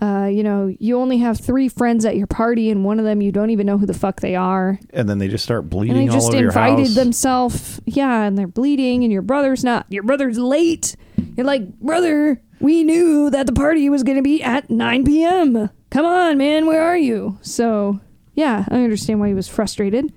uh, 0.00 0.28
you 0.30 0.42
know, 0.42 0.74
you 0.78 0.98
only 0.98 1.18
have 1.18 1.40
three 1.40 1.68
friends 1.68 2.04
at 2.04 2.16
your 2.16 2.26
party, 2.26 2.70
and 2.70 2.84
one 2.84 2.98
of 2.98 3.04
them 3.04 3.22
you 3.22 3.32
don't 3.32 3.50
even 3.50 3.66
know 3.66 3.78
who 3.78 3.86
the 3.86 3.94
fuck 3.94 4.20
they 4.20 4.36
are, 4.36 4.78
And 4.90 5.08
then 5.08 5.18
they 5.18 5.28
just 5.28 5.44
start 5.44 5.62
and 5.62 5.70
bleeding 5.70 6.06
they 6.06 6.08
all 6.08 6.14
just 6.14 6.28
over 6.28 6.36
your 6.36 6.48
invited 6.48 6.88
themselves. 6.88 7.80
Yeah, 7.86 8.22
and 8.22 8.36
they're 8.36 8.46
bleeding, 8.46 9.04
and 9.04 9.12
your 9.12 9.22
brother's 9.22 9.64
not. 9.64 9.86
Your 9.88 10.02
brother's 10.02 10.38
late. 10.38 10.96
You're 11.36 11.46
like, 11.46 11.78
brother, 11.80 12.42
we 12.60 12.84
knew 12.84 13.30
that 13.30 13.46
the 13.46 13.52
party 13.52 13.88
was 13.88 14.02
going 14.02 14.16
to 14.16 14.22
be 14.22 14.42
at 14.42 14.68
9 14.68 15.04
p.m. 15.04 15.70
Come 15.90 16.04
on, 16.04 16.36
man, 16.36 16.66
where 16.66 16.82
are 16.82 16.98
you? 16.98 17.38
So, 17.40 18.00
yeah, 18.34 18.66
I 18.68 18.82
understand 18.82 19.20
why 19.20 19.28
he 19.28 19.34
was 19.34 19.48
frustrated. 19.48 20.12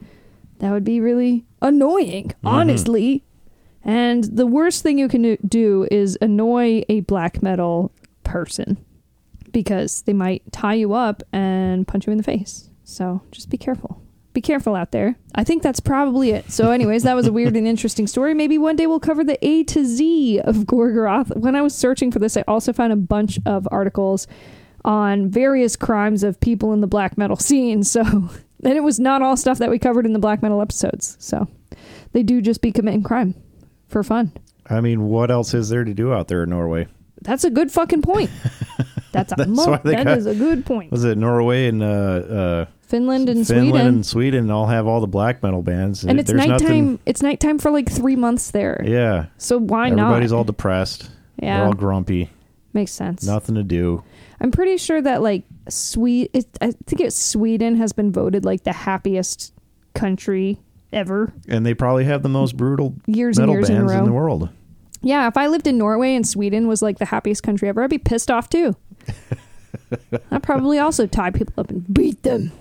That 0.59 0.71
would 0.71 0.83
be 0.83 0.99
really 0.99 1.45
annoying, 1.61 2.33
honestly. 2.43 3.23
And 3.83 4.25
the 4.25 4.45
worst 4.45 4.83
thing 4.83 4.99
you 4.99 5.07
can 5.07 5.37
do 5.47 5.87
is 5.89 6.17
annoy 6.21 6.83
a 6.89 6.99
black 7.01 7.41
metal 7.41 7.93
person 8.25 8.77
because 9.51 10.03
they 10.03 10.13
might 10.13 10.51
tie 10.51 10.73
you 10.75 10.93
up 10.93 11.23
and 11.33 11.87
punch 11.87 12.07
you 12.07 12.11
in 12.11 12.17
the 12.17 12.23
face. 12.23 12.69
So 12.83 13.21
just 13.31 13.49
be 13.49 13.57
careful. 13.57 14.01
Be 14.33 14.41
careful 14.41 14.75
out 14.75 14.91
there. 14.91 15.15
I 15.35 15.43
think 15.43 15.63
that's 15.63 15.79
probably 15.79 16.31
it. 16.31 16.51
So, 16.51 16.71
anyways, 16.71 17.03
that 17.03 17.15
was 17.15 17.25
a 17.25 17.33
weird 17.33 17.55
and 17.55 17.67
interesting 17.67 18.05
story. 18.05 18.33
Maybe 18.35 18.57
one 18.57 18.75
day 18.75 18.85
we'll 18.85 18.99
cover 18.99 19.23
the 19.23 19.43
A 19.45 19.63
to 19.65 19.83
Z 19.83 20.39
of 20.41 20.55
Gorgoroth. 20.57 21.35
When 21.35 21.55
I 21.55 21.61
was 21.61 21.73
searching 21.73 22.11
for 22.11 22.19
this, 22.19 22.37
I 22.37 22.43
also 22.47 22.71
found 22.71 22.93
a 22.93 22.95
bunch 22.95 23.39
of 23.45 23.67
articles 23.71 24.27
on 24.85 25.29
various 25.29 25.75
crimes 25.75 26.23
of 26.23 26.39
people 26.39 26.73
in 26.73 26.81
the 26.81 26.87
black 26.87 27.17
metal 27.17 27.35
scene. 27.37 27.83
So, 27.83 28.01
and 28.01 28.29
it 28.61 28.83
was 28.83 28.99
not 28.99 29.23
all 29.23 29.35
stuff 29.35 29.57
that 29.57 29.71
we 29.71 29.79
covered 29.79 30.05
in 30.05 30.13
the 30.13 30.19
black 30.19 30.43
metal 30.43 30.61
episodes. 30.61 31.17
So, 31.19 31.47
they 32.11 32.21
do 32.21 32.39
just 32.39 32.61
be 32.61 32.71
committing 32.71 33.03
crime 33.03 33.33
for 33.87 34.03
fun. 34.03 34.31
I 34.69 34.81
mean, 34.81 35.07
what 35.07 35.31
else 35.31 35.55
is 35.55 35.69
there 35.69 35.83
to 35.83 35.93
do 35.93 36.13
out 36.13 36.27
there 36.27 36.43
in 36.43 36.51
Norway? 36.51 36.87
That's 37.21 37.43
a 37.43 37.49
good 37.49 37.71
fucking 37.71 38.03
point. 38.03 38.29
That's 39.11 39.31
a 39.33 39.35
That's 39.37 39.49
why 39.67 39.77
they 39.83 39.95
that 39.95 40.05
got- 40.05 40.17
is 40.17 40.25
a 40.25 40.35
good 40.35 40.65
point. 40.65 40.91
Was 40.91 41.03
it 41.03 41.17
Norway 41.17 41.67
and 41.67 41.81
uh, 41.81 41.85
uh, 41.85 42.65
Finland 42.81 43.29
and 43.29 43.45
Finland 43.47 43.69
Sweden. 43.71 43.87
and 43.87 44.05
Sweden 44.05 44.51
all 44.51 44.67
have 44.67 44.87
all 44.87 45.01
the 45.01 45.07
black 45.07 45.41
metal 45.43 45.61
bands? 45.61 46.03
and 46.03 46.19
it's 46.19 46.31
There's 46.31 46.37
nighttime. 46.47 46.59
Nothing, 46.67 46.99
It's 47.05 47.21
nighttime 47.21 47.59
for 47.59 47.71
like 47.71 47.89
three 47.91 48.15
months 48.15 48.51
there. 48.51 48.81
yeah, 48.85 49.25
So 49.37 49.57
why 49.59 49.89
not? 49.89 50.05
everybody's 50.07 50.31
not? 50.31 50.37
all 50.39 50.43
depressed. 50.43 51.09
They're 51.37 51.49
yeah, 51.49 51.65
all 51.65 51.73
grumpy. 51.73 52.29
makes 52.73 52.91
sense. 52.91 53.25
Nothing 53.25 53.55
to 53.55 53.63
do. 53.63 54.03
I'm 54.41 54.51
pretty 54.51 54.77
sure 54.77 55.01
that 55.01 55.21
like 55.21 55.43
Sweden. 55.69 56.29
It, 56.33 56.45
I 56.61 56.71
think 56.71 57.01
it's 57.01 57.15
Sweden 57.17 57.75
has 57.77 57.93
been 57.93 58.11
voted 58.11 58.45
like 58.45 58.63
the 58.63 58.73
happiest 58.73 59.53
country 59.93 60.59
ever 60.91 61.31
And 61.47 61.65
they 61.65 61.73
probably 61.73 62.05
have 62.05 62.23
the 62.23 62.29
most 62.29 62.57
brutal 62.57 62.95
years 63.05 63.37
and 63.37 63.47
metal 63.47 63.55
years 63.55 63.69
in 63.69 63.75
a 63.75 63.79
bands 63.79 63.93
row. 63.93 63.99
in 63.99 64.05
the 64.05 64.11
world. 64.13 64.49
Yeah, 65.01 65.27
if 65.27 65.37
I 65.37 65.47
lived 65.47 65.67
in 65.67 65.77
Norway 65.77 66.15
and 66.15 66.27
Sweden 66.27 66.67
was 66.67 66.81
like 66.81 66.97
the 66.97 67.05
happiest 67.05 67.43
country 67.43 67.69
ever, 67.69 67.83
I'd 67.83 67.89
be 67.89 67.97
pissed 67.97 68.29
off 68.31 68.49
too. 68.49 68.75
I'd 70.31 70.43
probably 70.43 70.79
also 70.79 71.07
tie 71.07 71.31
people 71.31 71.53
up 71.57 71.69
and 71.69 71.91
beat 71.93 72.23
them. 72.23 72.51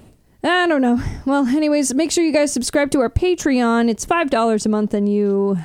I 0.45 0.67
don't 0.67 0.83
know. 0.83 1.01
Well, 1.27 1.47
anyways, 1.47 1.95
make 1.95 2.13
sure 2.13 2.25
you 2.25 2.33
guys 2.33 2.53
subscribe 2.53 2.91
to 2.93 3.01
our 3.01 3.11
Patreon. 3.11 3.89
It's 3.89 4.07
$5 4.07 4.67
a 4.67 4.69
month 4.69 4.95
and 4.95 5.13
you 5.13 5.59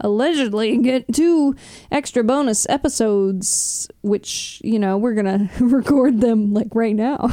allegedly 0.00 0.76
get 0.78 1.12
two 1.12 1.54
extra 1.90 2.24
bonus 2.24 2.68
episodes, 2.68 3.88
which, 4.02 4.60
you 4.64 4.78
know, 4.78 4.98
we're 4.98 5.14
going 5.14 5.48
to 5.58 5.64
record 5.66 6.20
them 6.20 6.52
like 6.52 6.74
right 6.74 6.96
now. 6.96 7.30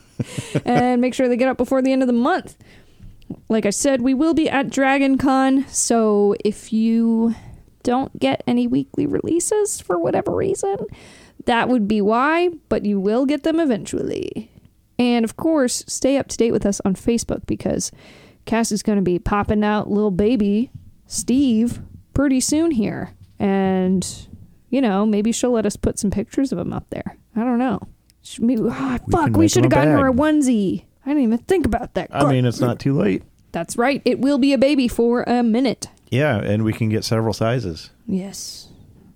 and 0.64 1.00
make 1.00 1.14
sure 1.14 1.28
they 1.28 1.36
get 1.36 1.48
up 1.48 1.56
before 1.56 1.82
the 1.82 1.92
end 1.92 2.02
of 2.02 2.08
the 2.08 2.12
month. 2.12 2.56
Like 3.48 3.66
I 3.66 3.70
said, 3.70 4.00
we 4.00 4.14
will 4.14 4.34
be 4.34 4.48
at 4.48 4.70
Dragon 4.70 5.18
Con, 5.18 5.66
so 5.68 6.34
if 6.44 6.72
you 6.72 7.34
don't 7.82 8.18
get 8.18 8.42
any 8.46 8.66
weekly 8.66 9.06
releases 9.06 9.80
for 9.80 9.98
whatever 9.98 10.34
reason, 10.34 10.78
that 11.48 11.68
would 11.70 11.88
be 11.88 12.00
why, 12.02 12.50
but 12.68 12.84
you 12.84 13.00
will 13.00 13.24
get 13.24 13.42
them 13.42 13.58
eventually. 13.58 14.50
And 14.98 15.24
of 15.24 15.36
course, 15.36 15.82
stay 15.86 16.18
up 16.18 16.28
to 16.28 16.36
date 16.36 16.52
with 16.52 16.66
us 16.66 16.78
on 16.84 16.94
Facebook 16.94 17.46
because 17.46 17.90
Cass 18.44 18.70
is 18.70 18.82
going 18.82 18.96
to 18.96 19.02
be 19.02 19.18
popping 19.18 19.64
out 19.64 19.90
little 19.90 20.10
baby 20.10 20.70
Steve 21.06 21.80
pretty 22.12 22.40
soon 22.40 22.70
here. 22.70 23.14
And, 23.38 24.06
you 24.68 24.80
know, 24.82 25.06
maybe 25.06 25.32
she'll 25.32 25.52
let 25.52 25.64
us 25.64 25.76
put 25.76 25.98
some 25.98 26.10
pictures 26.10 26.52
of 26.52 26.58
him 26.58 26.72
up 26.72 26.84
there. 26.90 27.16
I 27.34 27.40
don't 27.44 27.58
know. 27.58 27.80
Maybe, 28.38 28.62
ah, 28.68 28.98
We 29.06 29.12
fuck, 29.12 29.36
we 29.36 29.48
should 29.48 29.64
have 29.64 29.72
gotten 29.72 29.94
her 29.94 30.08
a 30.08 30.12
onesie. 30.12 30.84
I 31.06 31.10
didn't 31.10 31.22
even 31.22 31.38
think 31.38 31.64
about 31.64 31.94
that. 31.94 32.08
I 32.12 32.30
mean, 32.30 32.44
it's 32.44 32.60
not 32.60 32.78
too 32.78 32.92
late. 32.98 33.22
That's 33.52 33.78
right. 33.78 34.02
It 34.04 34.18
will 34.18 34.36
be 34.36 34.52
a 34.52 34.58
baby 34.58 34.86
for 34.86 35.22
a 35.22 35.42
minute. 35.42 35.88
Yeah, 36.10 36.36
and 36.36 36.62
we 36.62 36.74
can 36.74 36.90
get 36.90 37.04
several 37.04 37.32
sizes 37.32 37.88
Yes. 38.06 38.68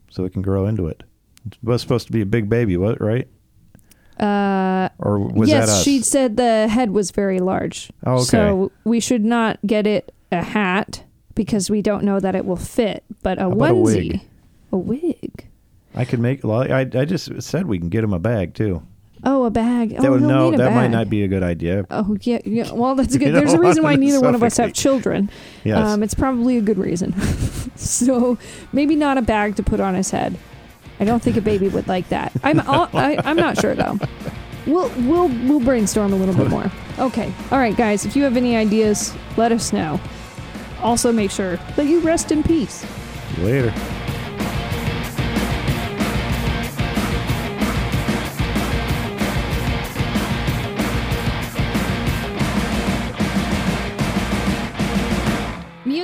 so 0.09 0.25
it 0.25 0.33
can 0.33 0.41
grow 0.41 0.65
into 0.67 0.87
it. 0.87 1.03
It 1.47 1.57
was 1.63 1.81
supposed 1.83 2.07
to 2.07 2.13
be 2.13 2.21
a 2.21 2.27
big 2.27 2.49
baby, 2.49 2.77
what? 2.77 3.01
Right? 3.01 3.29
Uh, 4.21 4.89
Or 4.99 5.19
was 5.19 5.49
yes, 5.49 5.67
that 5.67 5.73
us? 5.73 5.83
she 5.83 6.01
said 6.03 6.37
the 6.37 6.69
head 6.69 6.91
was 6.91 7.11
very 7.11 7.41
large. 7.41 7.91
Oh, 8.07 8.17
okay. 8.17 8.25
So 8.25 8.73
we 8.85 9.01
should 9.01 9.25
not 9.25 9.59
get 9.67 9.87
it 9.87 10.13
a 10.31 10.43
hat 10.43 11.05
because 11.35 11.71
we 11.71 11.83
don't 11.83 12.05
know 12.05 12.21
that 12.21 12.35
it 12.35 12.45
will 12.45 12.57
fit, 12.57 13.05
but 13.23 13.39
a 13.39 13.43
How 13.43 13.53
about 13.53 13.71
a 13.71 13.75
onesie, 13.75 14.13
wig? 14.13 14.21
a 14.71 14.77
wig. 14.77 15.47
I 15.95 16.05
could 16.05 16.21
make. 16.21 16.45
Well, 16.45 16.63
I 16.73 16.81
I 16.81 17.05
just 17.05 17.43
said 17.43 17.67
we 17.67 17.79
can 17.79 17.89
get 17.89 18.05
him 18.05 18.13
a 18.13 18.19
bag 18.19 18.55
too. 18.55 18.83
Oh, 19.25 19.45
a 19.45 19.51
bag. 19.51 19.91
That 19.91 20.05
oh, 20.07 20.13
would 20.13 20.21
he'll 20.21 20.29
no. 20.29 20.51
need 20.51 20.55
a 20.55 20.59
That 20.59 20.69
bag. 20.69 20.75
might 20.77 20.91
not 20.91 21.09
be 21.11 21.23
a 21.23 21.29
good 21.29 21.43
idea. 21.43 21.85
Oh 21.91 22.17
yeah, 22.23 22.41
yeah. 22.45 22.73
Well, 22.73 22.95
that's 22.95 23.17
good. 23.19 23.35
There's 23.35 23.53
a 23.53 23.59
reason 23.59 23.83
why 23.83 23.97
neither 23.97 24.21
one 24.21 24.35
of 24.35 24.43
us 24.43 24.57
have 24.57 24.73
children. 24.73 25.31
Yes. 25.65 25.79
Um, 25.87 26.03
it's 26.03 26.15
probably 26.15 26.57
a 26.59 26.63
good 26.63 26.79
reason. 26.79 27.15
so 27.77 28.39
maybe 28.73 28.95
not 28.97 29.19
a 29.19 29.23
bag 29.23 29.57
to 29.57 29.63
put 29.63 29.81
on 29.81 29.95
his 29.95 30.11
head. 30.11 30.37
I 31.03 31.05
don't 31.05 31.21
think 31.21 31.37
a 31.37 31.41
baby 31.41 31.67
would 31.67 31.89
like 31.89 32.09
that. 32.11 32.33
I'm 32.45 32.61
I'll, 32.61 32.89
I, 32.95 33.19
I'm 33.25 33.35
not 33.35 33.59
sure 33.61 33.75
though. 33.75 33.99
We'll 34.69 34.89
we'll 34.99 35.27
we'll 35.49 35.59
brainstorm 35.59 36.13
a 36.13 36.17
little 36.17 36.33
bit 36.33 36.49
more. 36.49 36.71
Okay. 37.01 37.33
All 37.51 37.59
right, 37.59 37.77
guys. 37.77 38.07
If 38.07 38.15
you 38.15 38.23
have 38.23 38.37
any 38.37 38.55
ideas, 38.57 39.13
let 39.37 39.51
us 39.51 39.73
know. 39.73 40.01
Also, 40.81 41.11
make 41.11 41.33
sure 41.33 41.57
that 41.75 41.87
you 41.87 41.99
rest 41.99 42.31
in 42.31 42.45
peace. 42.45 42.87
Later. 43.39 43.75